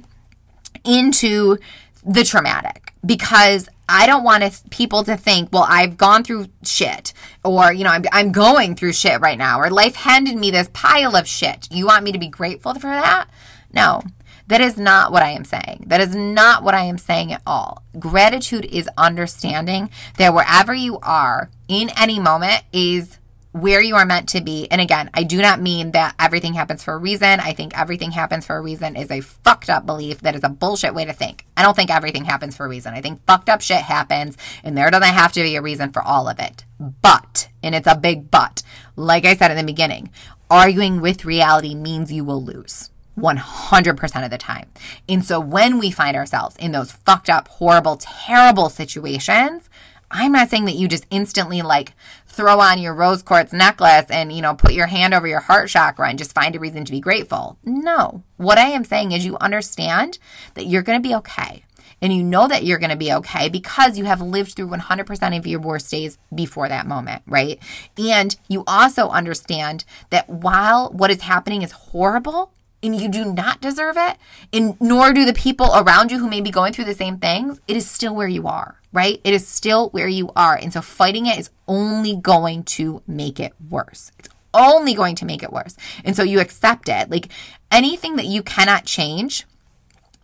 into 0.84 1.58
the 2.06 2.22
traumatic 2.22 2.92
because 3.04 3.68
I 3.90 4.06
don't 4.06 4.24
want 4.24 4.70
people 4.70 5.04
to 5.04 5.16
think, 5.16 5.50
well, 5.52 5.66
I've 5.68 5.96
gone 5.96 6.22
through 6.22 6.46
shit, 6.62 7.12
or, 7.44 7.72
you 7.72 7.84
know, 7.84 7.90
I'm, 7.90 8.04
I'm 8.12 8.32
going 8.32 8.76
through 8.76 8.92
shit 8.92 9.20
right 9.20 9.36
now, 9.36 9.60
or 9.60 9.70
life 9.70 9.96
handed 9.96 10.36
me 10.36 10.50
this 10.50 10.70
pile 10.72 11.16
of 11.16 11.26
shit. 11.26 11.68
You 11.70 11.86
want 11.86 12.04
me 12.04 12.12
to 12.12 12.18
be 12.18 12.28
grateful 12.28 12.74
for 12.74 12.88
that? 12.88 13.28
No, 13.72 14.02
that 14.46 14.60
is 14.60 14.76
not 14.76 15.12
what 15.12 15.22
I 15.22 15.30
am 15.30 15.44
saying. 15.44 15.84
That 15.86 16.00
is 16.00 16.14
not 16.14 16.64
what 16.64 16.74
I 16.74 16.82
am 16.82 16.98
saying 16.98 17.32
at 17.32 17.42
all. 17.46 17.84
Gratitude 17.98 18.64
is 18.64 18.88
understanding 18.96 19.90
that 20.18 20.34
wherever 20.34 20.74
you 20.74 20.98
are 21.02 21.50
in 21.68 21.90
any 21.96 22.18
moment 22.18 22.64
is 22.72 23.19
where 23.52 23.82
you 23.82 23.96
are 23.96 24.06
meant 24.06 24.28
to 24.30 24.40
be. 24.40 24.68
And 24.70 24.80
again, 24.80 25.10
I 25.12 25.24
do 25.24 25.42
not 25.42 25.60
mean 25.60 25.90
that 25.92 26.14
everything 26.18 26.54
happens 26.54 26.84
for 26.84 26.94
a 26.94 26.98
reason. 26.98 27.40
I 27.40 27.52
think 27.52 27.76
everything 27.78 28.12
happens 28.12 28.46
for 28.46 28.56
a 28.56 28.60
reason 28.60 28.96
is 28.96 29.10
a 29.10 29.20
fucked 29.20 29.68
up 29.68 29.86
belief 29.86 30.20
that 30.20 30.36
is 30.36 30.44
a 30.44 30.48
bullshit 30.48 30.94
way 30.94 31.04
to 31.04 31.12
think. 31.12 31.46
I 31.56 31.62
don't 31.62 31.74
think 31.74 31.90
everything 31.90 32.24
happens 32.24 32.56
for 32.56 32.66
a 32.66 32.68
reason. 32.68 32.94
I 32.94 33.00
think 33.00 33.24
fucked 33.26 33.48
up 33.48 33.60
shit 33.60 33.80
happens 33.80 34.36
and 34.62 34.76
there 34.76 34.90
doesn't 34.90 35.14
have 35.14 35.32
to 35.32 35.42
be 35.42 35.56
a 35.56 35.62
reason 35.62 35.90
for 35.90 36.02
all 36.02 36.28
of 36.28 36.38
it. 36.38 36.64
But, 36.78 37.48
and 37.62 37.74
it's 37.74 37.88
a 37.88 37.96
big 37.96 38.30
but, 38.30 38.62
like 38.94 39.24
I 39.24 39.34
said 39.34 39.50
in 39.50 39.56
the 39.56 39.64
beginning, 39.64 40.10
arguing 40.48 41.00
with 41.00 41.24
reality 41.24 41.74
means 41.74 42.12
you 42.12 42.24
will 42.24 42.42
lose. 42.42 42.90
100% 43.18 44.24
of 44.24 44.30
the 44.30 44.38
time. 44.38 44.70
And 45.08 45.24
so 45.24 45.40
when 45.40 45.78
we 45.78 45.90
find 45.90 46.16
ourselves 46.16 46.56
in 46.56 46.72
those 46.72 46.92
fucked 46.92 47.28
up, 47.28 47.48
horrible, 47.48 47.96
terrible 47.96 48.68
situations, 48.70 49.68
I'm 50.10 50.32
not 50.32 50.48
saying 50.48 50.64
that 50.64 50.74
you 50.74 50.88
just 50.88 51.06
instantly 51.10 51.62
like 51.62 51.92
throw 52.26 52.60
on 52.60 52.80
your 52.80 52.94
rose 52.94 53.22
quartz 53.22 53.52
necklace 53.52 54.06
and, 54.10 54.32
you 54.32 54.42
know, 54.42 54.54
put 54.54 54.72
your 54.72 54.86
hand 54.86 55.14
over 55.14 55.26
your 55.26 55.40
heart 55.40 55.68
chakra 55.68 56.08
and 56.08 56.18
just 56.18 56.34
find 56.34 56.56
a 56.56 56.60
reason 56.60 56.84
to 56.84 56.92
be 56.92 57.00
grateful. 57.00 57.58
No. 57.64 58.22
What 58.36 58.58
I 58.58 58.70
am 58.70 58.84
saying 58.84 59.12
is 59.12 59.24
you 59.24 59.36
understand 59.40 60.18
that 60.54 60.66
you're 60.66 60.82
going 60.82 61.00
to 61.00 61.08
be 61.08 61.14
okay. 61.16 61.64
And 62.02 62.14
you 62.14 62.22
know 62.22 62.48
that 62.48 62.64
you're 62.64 62.78
going 62.78 62.90
to 62.90 62.96
be 62.96 63.12
okay 63.12 63.50
because 63.50 63.98
you 63.98 64.06
have 64.06 64.22
lived 64.22 64.54
through 64.54 64.68
100% 64.68 65.38
of 65.38 65.46
your 65.46 65.60
worst 65.60 65.90
days 65.90 66.18
before 66.34 66.66
that 66.68 66.86
moment, 66.86 67.22
right? 67.26 67.58
And 67.98 68.34
you 68.48 68.64
also 68.66 69.08
understand 69.10 69.84
that 70.08 70.28
while 70.28 70.90
what 70.92 71.10
is 71.10 71.20
happening 71.20 71.60
is 71.60 71.72
horrible, 71.72 72.52
and 72.82 73.00
you 73.00 73.08
do 73.08 73.24
not 73.24 73.60
deserve 73.60 73.96
it, 73.98 74.16
and 74.52 74.80
nor 74.80 75.12
do 75.12 75.24
the 75.24 75.32
people 75.32 75.70
around 75.74 76.10
you 76.10 76.18
who 76.18 76.28
may 76.28 76.40
be 76.40 76.50
going 76.50 76.72
through 76.72 76.86
the 76.86 76.94
same 76.94 77.18
things, 77.18 77.60
it 77.68 77.76
is 77.76 77.88
still 77.88 78.14
where 78.14 78.28
you 78.28 78.46
are 78.46 78.80
right? 78.92 79.20
It 79.24 79.34
is 79.34 79.46
still 79.46 79.90
where 79.90 80.08
you 80.08 80.30
are. 80.34 80.56
And 80.56 80.72
so 80.72 80.80
fighting 80.80 81.26
it 81.26 81.38
is 81.38 81.50
only 81.68 82.16
going 82.16 82.64
to 82.64 83.02
make 83.06 83.38
it 83.38 83.52
worse. 83.68 84.10
It's 84.18 84.28
only 84.52 84.94
going 84.94 85.14
to 85.16 85.24
make 85.24 85.42
it 85.42 85.52
worse. 85.52 85.76
And 86.04 86.16
so 86.16 86.22
you 86.22 86.40
accept 86.40 86.88
it. 86.88 87.10
Like 87.10 87.28
anything 87.70 88.16
that 88.16 88.26
you 88.26 88.42
cannot 88.42 88.84
change, 88.84 89.46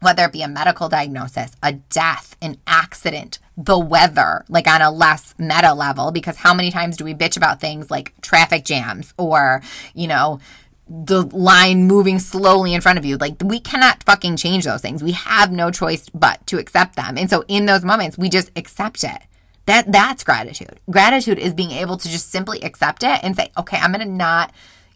whether 0.01 0.25
it 0.25 0.33
be 0.33 0.43
a 0.43 0.49
medical 0.49 0.89
diagnosis, 0.89 1.53
a 1.63 1.73
death, 1.73 2.37
an 2.43 2.59
accident, 2.67 3.39
the 3.57 3.79
weather, 3.79 4.45
like 4.49 4.67
on 4.67 4.83
a 4.83 4.91
less 4.91 5.35
meta 5.39 5.73
level, 5.73 6.11
because 6.11 6.37
how 6.37 6.53
many 6.53 6.71
times 6.71 6.97
do 6.97 7.05
we 7.05 7.15
bitch 7.15 7.37
about 7.37 7.61
things 7.61 7.91
like 7.91 8.21
traffic 8.21 8.65
jams 8.65 9.15
or, 9.17 9.63
you 9.95 10.07
know, 10.07 10.41
the 10.89 11.23
line 11.23 11.87
moving 11.87 12.19
slowly 12.19 12.75
in 12.75 12.81
front 12.81 12.99
of 12.99 13.05
you. 13.05 13.17
Like 13.17 13.37
we 13.45 13.59
cannot 13.61 14.03
fucking 14.05 14.37
change 14.37 14.65
those 14.65 14.83
things. 14.83 15.03
We 15.03 15.13
have 15.13 15.51
no 15.51 15.71
choice 15.71 16.09
but 16.11 16.47
to 16.49 16.59
accept 16.59 16.97
them. 16.97 17.19
And 17.19 17.29
so 17.29 17.45
in 17.49 17.67
those 17.67 17.85
moments, 17.85 18.17
we 18.17 18.29
just 18.29 18.51
accept 18.57 19.03
it. 19.03 19.19
That 19.67 19.91
that's 19.91 20.23
gratitude. 20.23 20.79
Gratitude 20.89 21.39
is 21.39 21.55
being 21.55 21.73
able 21.73 21.97
to 21.97 22.09
just 22.09 22.31
simply 22.31 22.61
accept 22.61 23.03
it 23.03 23.19
and 23.25 23.35
say, 23.35 23.51
"Okay, 23.59 23.79
I'm 23.79 23.93
going 23.93 24.07
to 24.07 24.13
not 24.13 24.53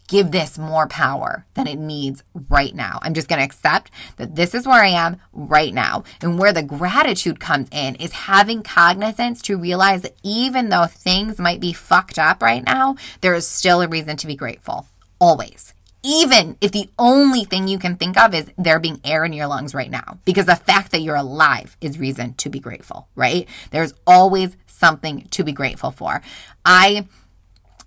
give 0.07 0.31
this 0.31 0.57
more 0.57 0.87
power 0.87 1.45
than 1.53 1.67
it 1.67 1.79
needs 1.79 2.21
right 2.49 2.75
now. 2.75 2.99
I'm 3.01 3.13
just 3.13 3.29
going 3.29 3.39
to 3.39 3.45
accept 3.45 3.91
that 4.17 4.35
this 4.35 4.53
is 4.53 4.67
where 4.67 4.83
I 4.83 4.89
am 4.89 5.21
right 5.31 5.73
now. 5.73 6.03
And 6.21 6.37
where 6.37 6.51
the 6.51 6.63
gratitude 6.63 7.39
comes 7.39 7.69
in 7.71 7.95
is 7.95 8.11
having 8.11 8.61
cognizance 8.61 9.41
to 9.43 9.57
realize 9.57 10.01
that 10.01 10.17
even 10.21 10.67
though 10.67 10.85
things 10.85 11.39
might 11.39 11.61
be 11.61 11.71
fucked 11.71 12.19
up 12.19 12.43
right 12.43 12.65
now, 12.65 12.97
there 13.21 13.33
is 13.33 13.47
still 13.47 13.81
a 13.81 13.87
reason 13.87 14.17
to 14.17 14.27
be 14.27 14.35
grateful. 14.35 14.85
Always 15.17 15.73
even 16.03 16.57
if 16.61 16.71
the 16.71 16.89
only 16.97 17.43
thing 17.43 17.67
you 17.67 17.77
can 17.77 17.95
think 17.95 18.17
of 18.17 18.33
is 18.33 18.49
there 18.57 18.79
being 18.79 18.99
air 19.03 19.23
in 19.23 19.33
your 19.33 19.47
lungs 19.47 19.73
right 19.73 19.91
now. 19.91 20.19
Because 20.25 20.45
the 20.45 20.55
fact 20.55 20.91
that 20.91 21.01
you're 21.01 21.15
alive 21.15 21.77
is 21.79 21.99
reason 21.99 22.33
to 22.35 22.49
be 22.49 22.59
grateful, 22.59 23.07
right? 23.15 23.47
There's 23.69 23.93
always 24.07 24.55
something 24.65 25.27
to 25.31 25.43
be 25.43 25.51
grateful 25.51 25.91
for. 25.91 26.21
I, 26.65 27.07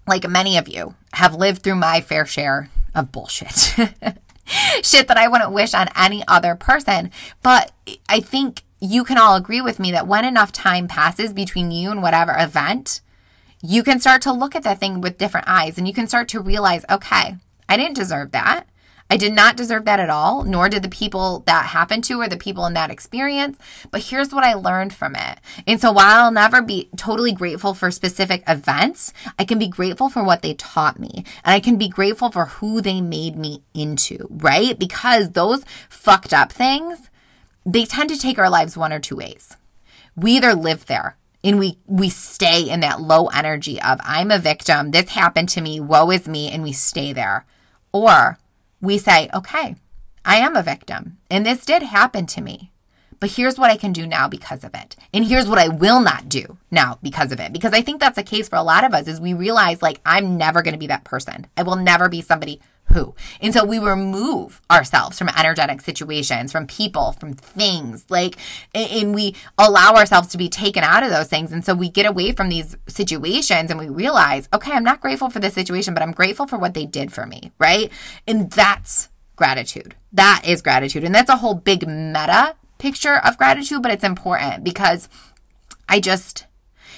like 0.07 0.29
many 0.29 0.57
of 0.57 0.69
you, 0.69 0.95
have 1.13 1.35
lived 1.35 1.63
through 1.63 1.77
my 1.77 2.01
fair 2.01 2.25
share 2.25 2.71
of 2.95 3.11
bullshit. 3.11 3.75
Shit 4.83 5.09
that 5.09 5.17
I 5.17 5.27
wouldn't 5.27 5.53
wish 5.53 5.75
on 5.75 5.89
any 5.97 6.23
other 6.29 6.55
person. 6.55 7.11
But 7.43 7.73
I 8.09 8.21
think 8.21 8.63
you 8.81 9.03
can 9.03 9.19
all 9.19 9.35
agree 9.35 9.61
with 9.61 9.81
me 9.81 9.91
that 9.93 10.07
when 10.07 10.25
enough 10.25 10.53
time 10.53 10.87
passes 10.87 11.33
between 11.33 11.71
you 11.71 11.91
and 11.91 12.03
whatever 12.03 12.37
event, 12.39 13.01
you 13.63 13.83
can 13.83 13.99
start 13.99 14.21
to 14.23 14.33
look 14.33 14.55
at 14.55 14.63
that 14.63 14.79
thing 14.79 15.01
with 15.01 15.19
different 15.19 15.49
eyes 15.49 15.79
and 15.79 15.89
you 15.89 15.95
can 15.95 16.07
start 16.07 16.29
to 16.29 16.41
realize, 16.41 16.85
okay, 16.91 17.37
I 17.69 17.77
didn't 17.77 17.97
deserve 17.97 18.33
that. 18.33 18.67
I 19.11 19.19
did 19.19 19.35
not 19.35 19.57
deserve 19.57 19.85
that 19.85 20.01
at 20.01 20.09
all, 20.09 20.45
nor 20.45 20.69
did 20.69 20.83
the 20.83 20.89
people 20.89 21.45
that 21.47 21.67
happened 21.67 22.05
to 22.05 22.21
or 22.21 22.29
the 22.29 22.39
people 22.39 22.65
in 22.65 22.73
that 22.73 22.91
experience. 22.91 23.59
But 23.91 24.05
here's 24.05 24.33
what 24.33 24.45
I 24.45 24.55
learned 24.55 24.95
from 24.95 25.15
it. 25.15 25.41
And 25.67 25.79
so 25.81 25.93
while 25.93 26.25
I'll 26.25 26.33
never 26.33 26.63
be 26.63 26.89
totally 26.97 27.33
grateful 27.33 27.75
for 27.75 27.91
specific 27.91 28.43
events, 28.49 29.13
I 29.39 29.45
can 29.45 29.59
be 29.59 29.69
grateful 29.69 30.09
for 30.09 30.25
what 30.25 30.41
they 30.41 30.55
taught 30.55 30.99
me. 30.99 31.25
And 31.45 31.55
I 31.55 31.61
can 31.61 31.77
be 31.77 31.89
grateful 31.89 32.33
for 32.33 32.47
who 32.47 32.81
they 32.81 33.03
made 33.03 33.37
me 33.37 33.63
into, 33.75 34.27
right? 34.31 34.79
Because 34.79 35.31
those 35.31 35.65
fucked 35.91 36.33
up 36.33 36.51
things, 36.51 37.11
they 37.67 37.85
tend 37.85 38.09
to 38.09 38.19
take 38.19 38.39
our 38.39 38.51
lives 38.51 38.77
one 38.77 38.93
or 38.93 39.01
two 39.01 39.17
ways. 39.17 39.57
We 40.17 40.33
either 40.33 40.55
live 40.55 40.87
there 40.87 41.17
and 41.43 41.59
we 41.59 41.79
we 41.87 42.09
stay 42.09 42.63
in 42.71 42.81
that 42.81 43.03
low 43.03 43.27
energy 43.27 43.81
of 43.83 44.01
I'm 44.03 44.31
a 44.31 44.39
victim, 44.39 44.93
this 44.93 45.11
happened 45.11 45.51
to 45.51 45.61
me, 45.61 45.79
woe 45.79 46.11
is 46.11 46.27
me, 46.27 46.51
and 46.51 46.63
we 46.63 46.73
stay 46.73 47.13
there. 47.13 47.45
Or 47.95 48.39
we 48.81 48.99
say, 48.99 49.31
okay, 49.33 49.77
I 50.25 50.37
am 50.37 50.57
a 50.57 50.63
victim 50.65 51.19
and 51.31 51.47
this 51.47 51.65
did 51.65 51.85
happen 51.85 52.27
to 52.27 52.43
me. 52.43 52.73
But 53.21 53.31
here's 53.31 53.57
what 53.57 53.71
I 53.71 53.77
can 53.77 53.93
do 53.93 54.05
now 54.05 54.29
because 54.29 54.65
of 54.65 54.75
it. 54.75 54.97
And 55.15 55.25
here's 55.25 55.49
what 55.49 55.61
I 55.61 55.69
will 55.69 56.01
not 56.01 56.29
do 56.29 56.59
now 56.73 56.99
because 57.03 57.31
of 57.31 57.39
it. 57.39 57.53
Because 57.53 57.73
I 57.73 57.83
think 57.83 58.01
that's 58.01 58.19
a 58.19 58.25
case 58.25 58.49
for 58.49 58.57
a 58.57 58.63
lot 58.63 58.85
of 58.85 58.93
us 58.93 59.07
is 59.07 59.21
we 59.21 59.33
realize 59.33 59.81
like 59.81 60.01
I'm 60.05 60.37
never 60.37 60.61
going 60.61 60.75
to 60.75 60.79
be 60.79 60.89
that 60.89 61.05
person. 61.05 61.47
I 61.57 61.63
will 61.63 61.77
never 61.77 62.09
be 62.09 62.21
somebody 62.21 62.61
who. 62.93 63.15
And 63.41 63.53
so 63.53 63.65
we 63.65 63.79
remove 63.79 64.61
ourselves 64.71 65.19
from 65.19 65.29
energetic 65.31 65.81
situations, 65.81 66.53
from 66.53 66.67
people, 66.67 67.13
from 67.13 67.33
things, 67.35 68.07
like, 68.09 68.37
and 68.75 69.15
we 69.15 69.35
allow 69.59 69.95
ourselves 69.95 70.29
to 70.29 70.39
be 70.39 70.49
taken 70.49 70.85
out 70.85 71.03
of 71.03 71.11
those 71.11 71.29
things. 71.29 71.53
And 71.53 71.65
so 71.65 71.75
we 71.75 71.89
get 71.89 72.07
away 72.07 72.33
from 72.33 72.49
these 72.49 72.77
situations 72.89 73.71
and 73.71 73.81
we 73.81 73.89
realize, 73.89 74.49
okay, 74.53 74.73
I'm 74.73 74.85
not 74.85 75.01
grateful 75.01 75.31
for 75.31 75.41
this 75.41 75.55
situation, 75.55 75.95
but 75.95 76.03
I'm 76.03 76.13
grateful 76.13 76.47
for 76.47 76.59
what 76.59 76.75
they 76.75 76.87
did 76.87 77.13
for 77.13 77.27
me, 77.27 77.53
right? 77.59 77.91
And 78.27 78.51
that's 78.51 79.09
gratitude. 79.37 79.95
That 80.13 80.43
is 80.45 80.63
gratitude. 80.63 81.05
And 81.05 81.15
that's 81.15 81.31
a 81.31 81.37
whole 81.37 81.55
big 81.55 81.87
meta 81.89 82.55
picture 82.79 83.17
of 83.25 83.39
gratitude, 83.39 83.83
but 83.83 83.93
it's 83.93 84.05
important 84.05 84.63
because 84.63 85.09
I 85.89 86.01
just, 86.01 86.47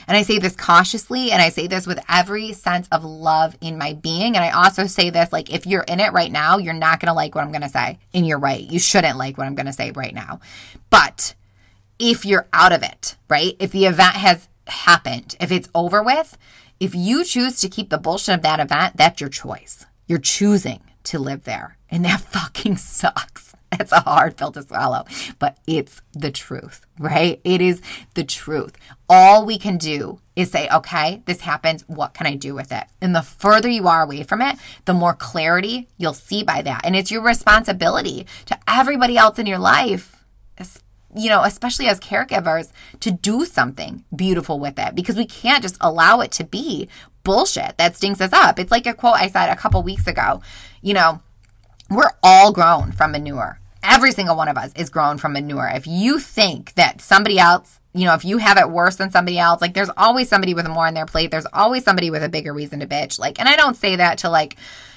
and 0.08 0.16
I 0.16 0.22
say 0.22 0.38
this 0.38 0.54
cautiously 0.54 1.32
and 1.32 1.42
I 1.42 1.48
say 1.48 1.66
this 1.66 1.86
with 1.86 1.98
every 2.08 2.52
sense 2.52 2.88
of 2.92 3.04
love 3.04 3.56
in 3.60 3.78
my 3.78 3.94
being. 3.94 4.36
And 4.36 4.44
I 4.44 4.50
also 4.50 4.86
say 4.86 5.10
this 5.10 5.32
like, 5.32 5.52
if 5.52 5.66
you're 5.66 5.82
in 5.82 6.00
it 6.00 6.12
right 6.12 6.30
now, 6.30 6.58
you're 6.58 6.74
not 6.74 7.00
going 7.00 7.08
to 7.08 7.14
like 7.14 7.34
what 7.34 7.42
I'm 7.42 7.50
going 7.50 7.62
to 7.62 7.68
say. 7.68 7.98
And 8.14 8.26
you're 8.26 8.38
right. 8.38 8.60
You 8.60 8.78
shouldn't 8.78 9.18
like 9.18 9.36
what 9.36 9.46
I'm 9.46 9.54
going 9.54 9.66
to 9.66 9.72
say 9.72 9.90
right 9.90 10.14
now. 10.14 10.40
But 10.90 11.34
if 11.98 12.24
you're 12.24 12.46
out 12.52 12.72
of 12.72 12.82
it, 12.82 13.16
right? 13.28 13.56
If 13.58 13.72
the 13.72 13.86
event 13.86 14.14
has 14.14 14.48
happened, 14.68 15.36
if 15.40 15.50
it's 15.50 15.68
over 15.74 16.02
with, 16.02 16.38
if 16.78 16.94
you 16.94 17.24
choose 17.24 17.60
to 17.60 17.68
keep 17.68 17.90
the 17.90 17.98
bullshit 17.98 18.36
of 18.36 18.42
that 18.42 18.60
event, 18.60 18.96
that's 18.96 19.20
your 19.20 19.30
choice. 19.30 19.86
You're 20.06 20.18
choosing 20.18 20.82
to 21.04 21.18
live 21.18 21.44
there. 21.44 21.78
And 21.90 22.04
that 22.04 22.20
fucking 22.32 22.76
sucks. 22.76 23.45
It's 23.80 23.92
a 23.92 24.00
hard 24.00 24.36
pill 24.36 24.52
to 24.52 24.62
swallow, 24.62 25.04
but 25.38 25.58
it's 25.66 26.00
the 26.12 26.30
truth, 26.30 26.86
right? 26.98 27.40
It 27.44 27.60
is 27.60 27.82
the 28.14 28.24
truth. 28.24 28.76
All 29.08 29.44
we 29.44 29.58
can 29.58 29.76
do 29.76 30.20
is 30.34 30.50
say, 30.50 30.68
okay, 30.68 31.22
this 31.26 31.40
happens. 31.40 31.84
What 31.86 32.14
can 32.14 32.26
I 32.26 32.36
do 32.36 32.54
with 32.54 32.72
it? 32.72 32.84
And 33.02 33.14
the 33.14 33.22
further 33.22 33.68
you 33.68 33.86
are 33.88 34.02
away 34.02 34.22
from 34.22 34.40
it, 34.40 34.56
the 34.84 34.94
more 34.94 35.14
clarity 35.14 35.88
you'll 35.98 36.14
see 36.14 36.42
by 36.42 36.62
that. 36.62 36.82
And 36.84 36.96
it's 36.96 37.10
your 37.10 37.22
responsibility 37.22 38.26
to 38.46 38.58
everybody 38.68 39.18
else 39.18 39.38
in 39.38 39.46
your 39.46 39.58
life, 39.58 40.16
you 41.16 41.30
know, 41.30 41.42
especially 41.42 41.86
as 41.86 41.98
caregivers, 41.98 42.70
to 43.00 43.10
do 43.10 43.44
something 43.44 44.04
beautiful 44.14 44.60
with 44.60 44.78
it 44.78 44.94
because 44.94 45.16
we 45.16 45.24
can't 45.24 45.62
just 45.62 45.78
allow 45.80 46.20
it 46.20 46.30
to 46.32 46.44
be 46.44 46.88
bullshit 47.24 47.76
that 47.78 47.96
stinks 47.96 48.20
us 48.20 48.32
up. 48.32 48.58
It's 48.58 48.70
like 48.70 48.86
a 48.86 48.94
quote 48.94 49.14
I 49.16 49.28
said 49.28 49.48
a 49.48 49.56
couple 49.56 49.82
weeks 49.82 50.06
ago, 50.06 50.42
you 50.82 50.94
know, 50.94 51.20
we're 51.90 52.10
all 52.22 52.52
grown 52.52 52.92
from 52.92 53.12
manure. 53.12 53.60
Every 53.82 54.12
single 54.12 54.36
one 54.36 54.48
of 54.48 54.56
us 54.56 54.72
is 54.74 54.90
grown 54.90 55.18
from 55.18 55.32
manure. 55.34 55.70
If 55.72 55.86
you 55.86 56.18
think 56.18 56.74
that 56.74 57.00
somebody 57.00 57.38
else, 57.38 57.78
you 57.94 58.04
know, 58.04 58.14
if 58.14 58.24
you 58.24 58.38
have 58.38 58.58
it 58.58 58.70
worse 58.70 58.96
than 58.96 59.10
somebody 59.10 59.38
else, 59.38 59.60
like 59.60 59.74
there's 59.74 59.90
always 59.96 60.28
somebody 60.28 60.54
with 60.54 60.68
more 60.68 60.86
on 60.86 60.94
their 60.94 61.06
plate. 61.06 61.30
There's 61.30 61.46
always 61.52 61.84
somebody 61.84 62.10
with 62.10 62.22
a 62.22 62.28
bigger 62.28 62.52
reason 62.52 62.80
to 62.80 62.86
bitch. 62.86 63.18
Like, 63.18 63.38
and 63.38 63.48
I 63.48 63.56
don't 63.56 63.76
say 63.76 63.96
that 63.96 64.18
to 64.18 64.30
like, 64.30 64.56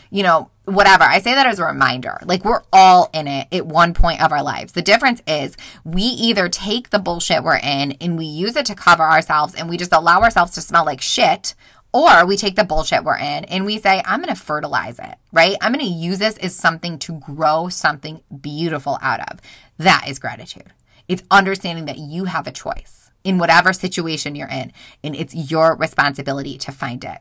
you 0.09 0.23
know, 0.23 0.49
whatever. 0.65 1.03
I 1.03 1.19
say 1.19 1.35
that 1.35 1.45
as 1.45 1.59
a 1.59 1.65
reminder. 1.65 2.17
Like 2.25 2.43
we're 2.43 2.63
all 2.73 3.09
in 3.13 3.27
it 3.27 3.47
at 3.51 3.67
one 3.67 3.93
point 3.93 4.23
of 4.23 4.31
our 4.31 4.43
lives. 4.43 4.73
The 4.73 4.81
difference 4.81 5.21
is 5.27 5.55
we 5.83 6.01
either 6.01 6.49
take 6.49 6.89
the 6.89 6.99
bullshit 6.99 7.43
we're 7.43 7.57
in 7.57 7.93
and 7.93 8.17
we 8.17 8.25
use 8.25 8.55
it 8.55 8.65
to 8.67 8.75
cover 8.75 9.03
ourselves 9.03 9.53
and 9.53 9.69
we 9.69 9.77
just 9.77 9.93
allow 9.93 10.21
ourselves 10.21 10.53
to 10.53 10.61
smell 10.61 10.85
like 10.85 11.01
shit 11.01 11.53
or 11.91 12.25
we 12.25 12.37
take 12.37 12.55
the 12.55 12.63
bullshit 12.63 13.03
we're 13.03 13.17
in 13.17 13.45
and 13.45 13.65
we 13.65 13.79
say, 13.79 14.01
I'm 14.05 14.21
going 14.21 14.33
to 14.33 14.39
fertilize 14.39 14.99
it, 14.99 15.15
right? 15.31 15.57
I'm 15.61 15.73
going 15.73 15.85
to 15.85 15.91
use 15.91 16.19
this 16.19 16.37
as 16.37 16.55
something 16.55 16.99
to 16.99 17.13
grow 17.13 17.69
something 17.69 18.21
beautiful 18.41 18.99
out 19.01 19.31
of. 19.31 19.39
That 19.77 20.05
is 20.07 20.19
gratitude. 20.19 20.71
It's 21.07 21.23
understanding 21.31 21.85
that 21.85 21.97
you 21.97 22.25
have 22.25 22.45
a 22.45 22.51
choice 22.51 23.09
in 23.23 23.37
whatever 23.37 23.73
situation 23.73 24.35
you're 24.35 24.47
in, 24.47 24.71
and 25.03 25.15
it's 25.15 25.51
your 25.51 25.75
responsibility 25.75 26.57
to 26.59 26.71
find 26.71 27.03
it. 27.03 27.19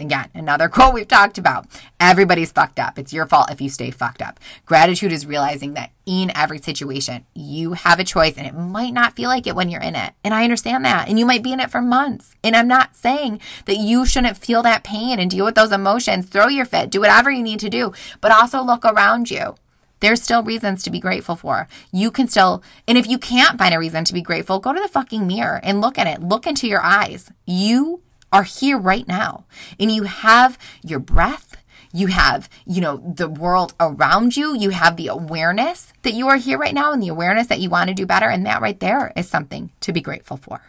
Again, 0.00 0.30
another 0.34 0.68
quote 0.68 0.94
we've 0.94 1.06
talked 1.06 1.36
about. 1.36 1.66
Everybody's 2.00 2.50
fucked 2.50 2.80
up. 2.80 2.98
It's 2.98 3.12
your 3.12 3.26
fault 3.26 3.50
if 3.50 3.60
you 3.60 3.68
stay 3.68 3.90
fucked 3.90 4.22
up. 4.22 4.40
Gratitude 4.64 5.12
is 5.12 5.26
realizing 5.26 5.74
that 5.74 5.90
in 6.06 6.32
every 6.34 6.58
situation, 6.58 7.26
you 7.34 7.74
have 7.74 8.00
a 8.00 8.04
choice 8.04 8.36
and 8.38 8.46
it 8.46 8.54
might 8.54 8.94
not 8.94 9.14
feel 9.14 9.28
like 9.28 9.46
it 9.46 9.54
when 9.54 9.68
you're 9.68 9.82
in 9.82 9.94
it. 9.94 10.14
And 10.24 10.32
I 10.32 10.44
understand 10.44 10.84
that. 10.86 11.08
And 11.08 11.18
you 11.18 11.26
might 11.26 11.42
be 11.42 11.52
in 11.52 11.60
it 11.60 11.70
for 11.70 11.82
months. 11.82 12.34
And 12.42 12.56
I'm 12.56 12.66
not 12.66 12.96
saying 12.96 13.40
that 13.66 13.76
you 13.76 14.06
shouldn't 14.06 14.38
feel 14.38 14.62
that 14.62 14.84
pain 14.84 15.20
and 15.20 15.30
deal 15.30 15.44
with 15.44 15.54
those 15.54 15.70
emotions, 15.70 16.26
throw 16.26 16.48
your 16.48 16.64
fit, 16.64 16.90
do 16.90 17.00
whatever 17.00 17.30
you 17.30 17.42
need 17.42 17.60
to 17.60 17.70
do, 17.70 17.92
but 18.22 18.32
also 18.32 18.62
look 18.62 18.84
around 18.84 19.30
you. 19.30 19.54
There's 20.00 20.22
still 20.22 20.42
reasons 20.42 20.82
to 20.82 20.90
be 20.90 20.98
grateful 20.98 21.36
for. 21.36 21.68
You 21.92 22.10
can 22.10 22.26
still, 22.26 22.62
and 22.88 22.96
if 22.96 23.06
you 23.06 23.18
can't 23.18 23.58
find 23.58 23.74
a 23.74 23.78
reason 23.78 24.04
to 24.06 24.14
be 24.14 24.22
grateful, 24.22 24.58
go 24.58 24.72
to 24.72 24.80
the 24.80 24.88
fucking 24.88 25.26
mirror 25.26 25.60
and 25.62 25.82
look 25.82 25.98
at 25.98 26.06
it. 26.06 26.22
Look 26.22 26.46
into 26.46 26.66
your 26.66 26.82
eyes. 26.82 27.30
You 27.46 28.00
are 28.32 28.42
here 28.42 28.78
right 28.78 29.06
now. 29.06 29.44
And 29.78 29.90
you 29.90 30.04
have 30.04 30.58
your 30.82 31.00
breath, 31.00 31.56
you 31.92 32.08
have, 32.08 32.48
you 32.66 32.80
know, 32.80 32.98
the 32.98 33.28
world 33.28 33.74
around 33.80 34.36
you, 34.36 34.56
you 34.56 34.70
have 34.70 34.96
the 34.96 35.08
awareness 35.08 35.92
that 36.02 36.14
you 36.14 36.28
are 36.28 36.36
here 36.36 36.58
right 36.58 36.74
now 36.74 36.92
and 36.92 37.02
the 37.02 37.08
awareness 37.08 37.48
that 37.48 37.60
you 37.60 37.70
want 37.70 37.88
to 37.88 37.94
do 37.94 38.06
better. 38.06 38.28
And 38.28 38.46
that 38.46 38.62
right 38.62 38.78
there 38.78 39.12
is 39.16 39.28
something 39.28 39.70
to 39.80 39.92
be 39.92 40.00
grateful 40.00 40.36
for. 40.36 40.62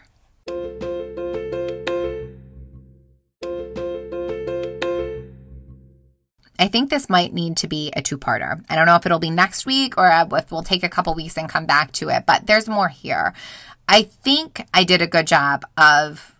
I 6.58 6.68
think 6.68 6.90
this 6.90 7.08
might 7.08 7.32
need 7.32 7.56
to 7.56 7.66
be 7.66 7.90
a 7.96 8.02
two 8.02 8.16
parter. 8.16 8.64
I 8.70 8.76
don't 8.76 8.86
know 8.86 8.94
if 8.94 9.04
it'll 9.04 9.18
be 9.18 9.30
next 9.30 9.66
week 9.66 9.98
or 9.98 10.08
if 10.08 10.52
we'll 10.52 10.62
take 10.62 10.84
a 10.84 10.88
couple 10.88 11.12
weeks 11.14 11.36
and 11.36 11.48
come 11.48 11.66
back 11.66 11.90
to 11.92 12.08
it, 12.08 12.24
but 12.24 12.46
there's 12.46 12.68
more 12.68 12.88
here. 12.88 13.34
I 13.88 14.04
think 14.04 14.64
I 14.72 14.84
did 14.84 15.02
a 15.02 15.08
good 15.08 15.26
job 15.26 15.64
of 15.76 16.31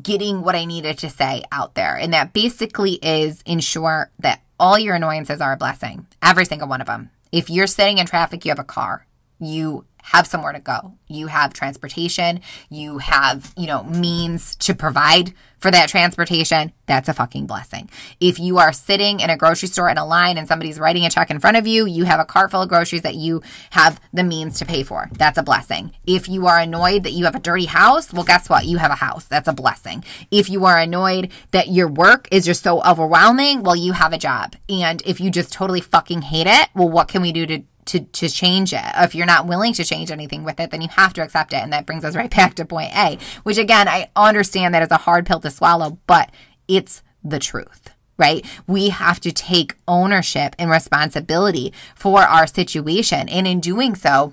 getting 0.00 0.42
what 0.42 0.54
I 0.54 0.64
needed 0.64 0.98
to 0.98 1.10
say 1.10 1.42
out 1.50 1.74
there. 1.74 1.96
And 1.96 2.12
that 2.12 2.32
basically 2.32 2.94
is 2.94 3.42
ensure 3.46 4.10
that 4.18 4.42
all 4.60 4.78
your 4.78 4.94
annoyances 4.94 5.40
are 5.40 5.52
a 5.52 5.56
blessing, 5.56 6.06
every 6.22 6.44
single 6.44 6.68
one 6.68 6.80
of 6.80 6.86
them. 6.86 7.10
If 7.32 7.50
you're 7.50 7.66
sitting 7.66 7.98
in 7.98 8.06
traffic, 8.06 8.44
you 8.44 8.50
have 8.50 8.58
a 8.58 8.64
car, 8.64 9.06
you 9.38 9.84
have 10.10 10.26
somewhere 10.26 10.52
to 10.52 10.58
go. 10.58 10.94
You 11.06 11.26
have 11.26 11.52
transportation, 11.52 12.40
you 12.70 12.98
have, 12.98 13.52
you 13.56 13.66
know, 13.66 13.82
means 13.84 14.56
to 14.56 14.74
provide 14.74 15.34
for 15.58 15.70
that 15.70 15.88
transportation. 15.88 16.72
That's 16.86 17.08
a 17.08 17.14
fucking 17.14 17.46
blessing. 17.46 17.90
If 18.18 18.38
you 18.38 18.58
are 18.58 18.72
sitting 18.72 19.20
in 19.20 19.28
a 19.28 19.36
grocery 19.36 19.68
store 19.68 19.90
in 19.90 19.98
a 19.98 20.06
line 20.06 20.38
and 20.38 20.48
somebody's 20.48 20.78
writing 20.78 21.04
a 21.04 21.10
check 21.10 21.30
in 21.30 21.40
front 21.40 21.58
of 21.58 21.66
you, 21.66 21.84
you 21.84 22.04
have 22.04 22.20
a 22.20 22.24
cart 22.24 22.50
full 22.50 22.62
of 22.62 22.68
groceries 22.70 23.02
that 23.02 23.16
you 23.16 23.42
have 23.70 24.00
the 24.14 24.24
means 24.24 24.58
to 24.58 24.64
pay 24.64 24.82
for. 24.82 25.10
That's 25.12 25.36
a 25.36 25.42
blessing. 25.42 25.92
If 26.06 26.26
you 26.28 26.46
are 26.46 26.58
annoyed 26.58 27.02
that 27.02 27.12
you 27.12 27.24
have 27.26 27.34
a 27.34 27.40
dirty 27.40 27.66
house, 27.66 28.10
well, 28.10 28.24
guess 28.24 28.48
what? 28.48 28.64
You 28.64 28.78
have 28.78 28.90
a 28.90 28.94
house. 28.94 29.24
That's 29.24 29.48
a 29.48 29.52
blessing. 29.52 30.04
If 30.30 30.48
you 30.48 30.64
are 30.64 30.78
annoyed 30.78 31.32
that 31.50 31.68
your 31.68 31.88
work 31.88 32.28
is 32.30 32.46
just 32.46 32.62
so 32.62 32.82
overwhelming, 32.82 33.62
well, 33.62 33.76
you 33.76 33.92
have 33.92 34.14
a 34.14 34.18
job. 34.18 34.56
And 34.70 35.02
if 35.04 35.20
you 35.20 35.30
just 35.30 35.52
totally 35.52 35.82
fucking 35.82 36.22
hate 36.22 36.46
it, 36.46 36.70
well, 36.74 36.88
what 36.88 37.08
can 37.08 37.20
we 37.20 37.32
do 37.32 37.44
to 37.46 37.62
to, 37.88 38.00
to 38.00 38.28
change 38.28 38.72
it. 38.72 38.80
If 38.96 39.14
you're 39.14 39.26
not 39.26 39.46
willing 39.46 39.72
to 39.74 39.84
change 39.84 40.10
anything 40.10 40.44
with 40.44 40.60
it, 40.60 40.70
then 40.70 40.80
you 40.80 40.88
have 40.88 41.12
to 41.14 41.22
accept 41.22 41.52
it. 41.52 41.62
And 41.62 41.72
that 41.72 41.86
brings 41.86 42.04
us 42.04 42.16
right 42.16 42.30
back 42.34 42.54
to 42.54 42.64
point 42.64 42.96
A, 42.96 43.18
which 43.42 43.58
again, 43.58 43.88
I 43.88 44.10
understand 44.14 44.74
that 44.74 44.82
is 44.82 44.90
a 44.90 44.98
hard 44.98 45.26
pill 45.26 45.40
to 45.40 45.50
swallow, 45.50 45.98
but 46.06 46.30
it's 46.66 47.02
the 47.24 47.38
truth 47.38 47.90
right? 48.20 48.44
We 48.66 48.88
have 48.88 49.20
to 49.20 49.30
take 49.30 49.76
ownership 49.86 50.56
and 50.58 50.68
responsibility 50.68 51.72
for 51.94 52.22
our 52.22 52.48
situation. 52.48 53.28
And 53.28 53.46
in 53.46 53.60
doing 53.60 53.94
so, 53.94 54.32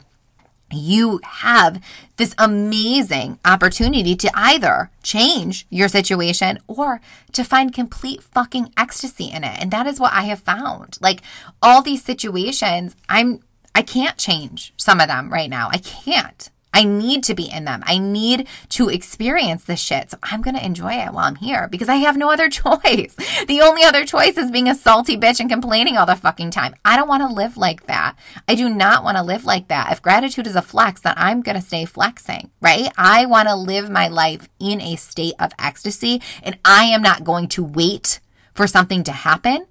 you 0.72 1.20
have 1.24 1.84
this 2.18 2.34
amazing 2.38 3.40
opportunity 3.46 4.16
to 4.16 4.32
either 4.34 4.90
change 5.04 5.68
your 5.70 5.88
situation 5.88 6.60
or 6.68 7.02
to 7.34 7.44
find 7.44 7.74
complete 7.74 8.24
fucking 8.24 8.72
ecstasy 8.78 9.26
in 9.26 9.44
it. 9.44 9.62
And 9.62 9.72
that 9.72 9.88
is 9.88 10.00
what 10.00 10.14
I 10.14 10.24
have 10.24 10.40
found. 10.40 10.98
Like 11.02 11.22
all 11.62 11.82
these 11.82 12.04
situations, 12.04 12.96
I'm 13.10 13.42
I 13.74 13.82
can't 13.82 14.18
change 14.18 14.74
some 14.78 15.02
of 15.02 15.08
them 15.08 15.32
right 15.32 15.50
now. 15.50 15.70
I 15.72 15.78
can't. 15.78 16.50
I 16.76 16.84
need 16.84 17.24
to 17.24 17.34
be 17.34 17.50
in 17.50 17.64
them. 17.64 17.84
I 17.86 17.98
need 17.98 18.50
to 18.70 18.90
experience 18.90 19.64
this 19.64 19.80
shit. 19.80 20.12
So 20.12 20.18
I'm 20.22 20.42
going 20.42 20.58
to 20.58 20.66
enjoy 20.66 20.92
it 20.92 21.14
while 21.14 21.26
I'm 21.26 21.38
here 21.38 21.70
because 21.70 21.88
I 21.88 21.96
have 21.96 22.18
no 22.18 22.30
other 22.30 22.50
choice. 22.50 23.16
The 23.48 23.62
only 23.64 23.84
other 23.84 24.06
choice 24.06 24.38
is 24.38 24.52
being 24.52 24.68
a 24.68 24.76
salty 24.76 25.16
bitch 25.16 25.40
and 25.40 25.50
complaining 25.50 25.96
all 25.96 26.06
the 26.06 26.18
fucking 26.18 26.52
time. 26.52 26.76
I 26.84 26.98
don't 26.98 27.08
want 27.08 27.22
to 27.22 27.34
live 27.34 27.56
like 27.56 27.88
that. 27.88 28.18
I 28.50 28.56
do 28.56 28.68
not 28.68 29.06
want 29.06 29.16
to 29.16 29.24
live 29.24 29.46
like 29.46 29.70
that. 29.70 29.94
If 29.94 30.02
gratitude 30.02 30.48
is 30.48 30.58
a 30.58 30.62
flex, 30.62 31.00
then 31.00 31.14
I'm 31.16 31.42
going 31.42 31.56
to 31.56 31.66
stay 31.66 31.86
flexing, 31.86 32.52
right? 32.60 32.92
I 32.98 33.26
want 33.26 33.48
to 33.48 33.56
live 33.56 33.90
my 33.90 34.10
life 34.10 34.50
in 34.60 34.82
a 34.82 34.98
state 34.98 35.36
of 35.40 35.54
ecstasy 35.58 36.22
and 36.44 36.60
I 36.66 36.84
am 36.84 37.02
not 37.02 37.24
going 37.24 37.48
to 37.50 37.64
wait 37.64 38.20
for 38.54 38.68
something 38.68 39.02
to 39.06 39.14
happen 39.14 39.66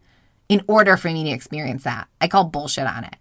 in 0.48 0.62
order 0.66 0.96
for 0.96 1.08
me 1.10 1.24
to 1.24 1.30
experience 1.30 1.84
that. 1.84 2.08
I 2.18 2.28
call 2.28 2.44
bullshit 2.44 2.86
on 2.86 3.04
it. 3.04 3.16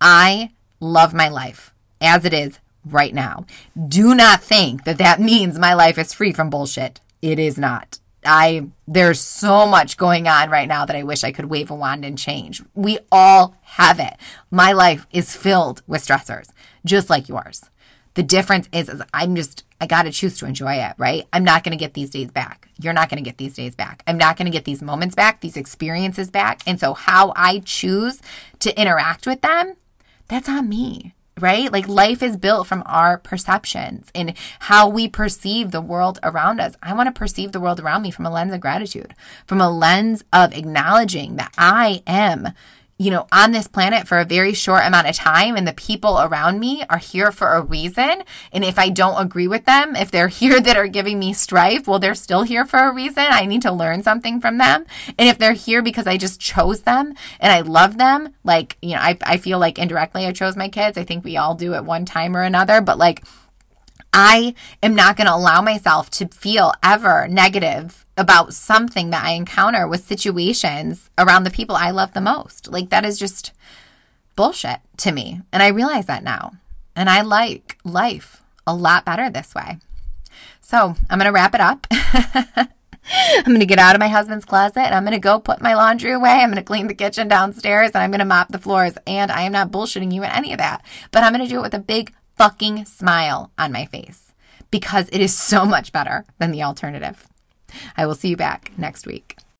I 0.00 0.52
love 0.80 1.12
my 1.12 1.28
life 1.28 1.74
as 2.00 2.24
it 2.24 2.32
is 2.32 2.58
right 2.86 3.14
now. 3.14 3.46
Do 3.88 4.14
not 4.14 4.42
think 4.42 4.84
that 4.84 4.98
that 4.98 5.20
means 5.32 5.58
my 5.58 5.74
life 5.74 5.98
is 5.98 6.14
free 6.14 6.32
from 6.32 6.50
bullshit. 6.50 7.00
It 7.22 7.38
is 7.38 7.58
not. 7.58 7.98
I 8.24 8.68
there's 8.88 9.20
so 9.20 9.66
much 9.66 9.96
going 9.96 10.26
on 10.26 10.50
right 10.50 10.68
now 10.68 10.84
that 10.84 10.96
I 10.96 11.04
wish 11.04 11.22
I 11.22 11.32
could 11.32 11.46
wave 11.46 11.70
a 11.70 11.74
wand 11.74 12.04
and 12.04 12.18
change. 12.18 12.62
We 12.74 12.98
all 13.12 13.56
have 13.62 14.00
it. 14.00 14.14
My 14.50 14.72
life 14.72 15.06
is 15.12 15.36
filled 15.36 15.82
with 15.86 16.04
stressors, 16.04 16.50
just 16.84 17.08
like 17.08 17.28
yours. 17.28 17.70
The 18.14 18.22
difference 18.22 18.68
is, 18.72 18.88
is 18.88 19.02
I'm 19.14 19.36
just 19.36 19.64
I 19.80 19.86
got 19.86 20.04
to 20.04 20.10
choose 20.10 20.38
to 20.38 20.46
enjoy 20.46 20.74
it, 20.74 20.94
right? 20.96 21.26
I'm 21.32 21.44
not 21.44 21.62
going 21.62 21.76
to 21.76 21.82
get 21.82 21.94
these 21.94 22.10
days 22.10 22.30
back. 22.30 22.68
You're 22.80 22.94
not 22.94 23.10
going 23.10 23.22
to 23.22 23.28
get 23.28 23.36
these 23.36 23.54
days 23.54 23.76
back. 23.76 24.02
I'm 24.06 24.18
not 24.18 24.36
going 24.36 24.46
to 24.46 24.56
get 24.56 24.64
these 24.64 24.82
moments 24.82 25.14
back, 25.14 25.40
these 25.40 25.56
experiences 25.56 26.30
back. 26.30 26.62
And 26.66 26.80
so 26.80 26.94
how 26.94 27.32
I 27.36 27.60
choose 27.60 28.22
to 28.60 28.80
interact 28.80 29.26
with 29.26 29.42
them, 29.42 29.76
that's 30.28 30.48
on 30.48 30.68
me 30.68 31.12
right? 31.40 31.70
Like 31.70 31.86
life 31.86 32.22
is 32.22 32.36
built 32.36 32.66
from 32.66 32.82
our 32.86 33.18
perceptions 33.18 34.10
and 34.14 34.34
how 34.60 34.88
we 34.88 35.06
perceive 35.06 35.70
the 35.70 35.82
world 35.82 36.18
around 36.22 36.60
us. 36.60 36.76
I 36.82 36.94
want 36.94 37.08
to 37.08 37.18
perceive 37.18 37.52
the 37.52 37.60
world 37.60 37.78
around 37.78 38.02
me 38.02 38.10
from 38.10 38.24
a 38.24 38.30
lens 38.30 38.54
of 38.54 38.60
gratitude, 38.60 39.14
from 39.46 39.60
a 39.60 39.70
lens 39.70 40.24
of 40.32 40.54
acknowledging 40.54 41.36
that 41.36 41.52
I 41.58 42.02
am 42.06 42.48
you 42.98 43.10
know, 43.10 43.26
on 43.30 43.52
this 43.52 43.68
planet 43.68 44.08
for 44.08 44.18
a 44.18 44.24
very 44.24 44.54
short 44.54 44.84
amount 44.84 45.06
of 45.06 45.14
time 45.14 45.56
and 45.56 45.68
the 45.68 45.72
people 45.74 46.18
around 46.18 46.58
me 46.58 46.82
are 46.88 46.98
here 46.98 47.30
for 47.30 47.52
a 47.52 47.62
reason. 47.62 48.22
And 48.52 48.64
if 48.64 48.78
I 48.78 48.88
don't 48.88 49.20
agree 49.20 49.48
with 49.48 49.66
them, 49.66 49.94
if 49.94 50.10
they're 50.10 50.28
here 50.36 50.60
that 50.60 50.76
are 50.76 50.88
giving 50.88 51.18
me 51.18 51.32
strife, 51.32 51.86
well, 51.86 51.98
they're 51.98 52.14
still 52.14 52.42
here 52.42 52.64
for 52.64 52.78
a 52.78 52.94
reason. 52.94 53.26
I 53.28 53.44
need 53.44 53.62
to 53.62 53.72
learn 53.72 54.02
something 54.02 54.40
from 54.40 54.58
them. 54.58 54.86
And 55.18 55.28
if 55.28 55.38
they're 55.38 55.52
here 55.52 55.82
because 55.82 56.06
I 56.06 56.16
just 56.16 56.40
chose 56.40 56.82
them 56.82 57.12
and 57.38 57.52
I 57.52 57.60
love 57.60 57.98
them, 57.98 58.30
like, 58.44 58.78
you 58.80 58.94
know, 58.94 59.00
I, 59.00 59.18
I 59.22 59.36
feel 59.36 59.58
like 59.58 59.78
indirectly 59.78 60.26
I 60.26 60.32
chose 60.32 60.56
my 60.56 60.68
kids. 60.68 60.96
I 60.96 61.04
think 61.04 61.24
we 61.24 61.36
all 61.36 61.54
do 61.54 61.74
at 61.74 61.84
one 61.84 62.06
time 62.06 62.36
or 62.36 62.42
another, 62.42 62.80
but 62.80 62.98
like, 62.98 63.24
I 64.12 64.54
am 64.82 64.94
not 64.94 65.16
going 65.16 65.26
to 65.26 65.34
allow 65.34 65.60
myself 65.60 66.10
to 66.10 66.28
feel 66.28 66.72
ever 66.82 67.28
negative 67.28 68.06
about 68.16 68.54
something 68.54 69.10
that 69.10 69.24
I 69.24 69.32
encounter 69.32 69.86
with 69.86 70.06
situations 70.06 71.10
around 71.18 71.44
the 71.44 71.50
people 71.50 71.76
I 71.76 71.90
love 71.90 72.14
the 72.14 72.20
most. 72.20 72.68
Like, 72.68 72.88
that 72.90 73.04
is 73.04 73.18
just 73.18 73.52
bullshit 74.36 74.80
to 74.98 75.12
me. 75.12 75.42
And 75.52 75.62
I 75.62 75.68
realize 75.68 76.06
that 76.06 76.24
now. 76.24 76.52
And 76.94 77.10
I 77.10 77.22
like 77.22 77.78
life 77.84 78.42
a 78.66 78.74
lot 78.74 79.04
better 79.04 79.28
this 79.28 79.54
way. 79.54 79.78
So 80.60 80.94
I'm 81.10 81.18
going 81.18 81.26
to 81.26 81.32
wrap 81.32 81.54
it 81.54 81.60
up. 81.60 81.86
I'm 83.10 83.44
going 83.44 83.60
to 83.60 83.66
get 83.66 83.78
out 83.78 83.94
of 83.94 84.00
my 84.00 84.08
husband's 84.08 84.44
closet 84.44 84.78
and 84.78 84.94
I'm 84.94 85.04
going 85.04 85.12
to 85.12 85.20
go 85.20 85.38
put 85.38 85.60
my 85.60 85.74
laundry 85.74 86.12
away. 86.12 86.30
I'm 86.30 86.50
going 86.50 86.56
to 86.56 86.62
clean 86.62 86.88
the 86.88 86.94
kitchen 86.94 87.28
downstairs 87.28 87.92
and 87.94 88.02
I'm 88.02 88.10
going 88.10 88.18
to 88.18 88.24
mop 88.24 88.48
the 88.48 88.58
floors. 88.58 88.94
And 89.06 89.30
I 89.30 89.42
am 89.42 89.52
not 89.52 89.70
bullshitting 89.70 90.12
you 90.12 90.24
in 90.24 90.30
any 90.30 90.52
of 90.52 90.58
that, 90.58 90.84
but 91.12 91.22
I'm 91.22 91.32
going 91.32 91.44
to 91.44 91.50
do 91.50 91.58
it 91.58 91.62
with 91.62 91.74
a 91.74 91.78
big 91.78 92.12
fucking 92.36 92.84
smile 92.84 93.50
on 93.58 93.72
my 93.72 93.86
face 93.86 94.32
because 94.70 95.08
it 95.12 95.20
is 95.20 95.36
so 95.36 95.64
much 95.64 95.92
better 95.92 96.24
than 96.38 96.50
the 96.50 96.62
alternative. 96.62 97.26
I 97.96 98.06
will 98.06 98.14
see 98.14 98.28
you 98.28 98.36
back 98.36 98.72
next 98.76 99.06
week. 99.06 99.35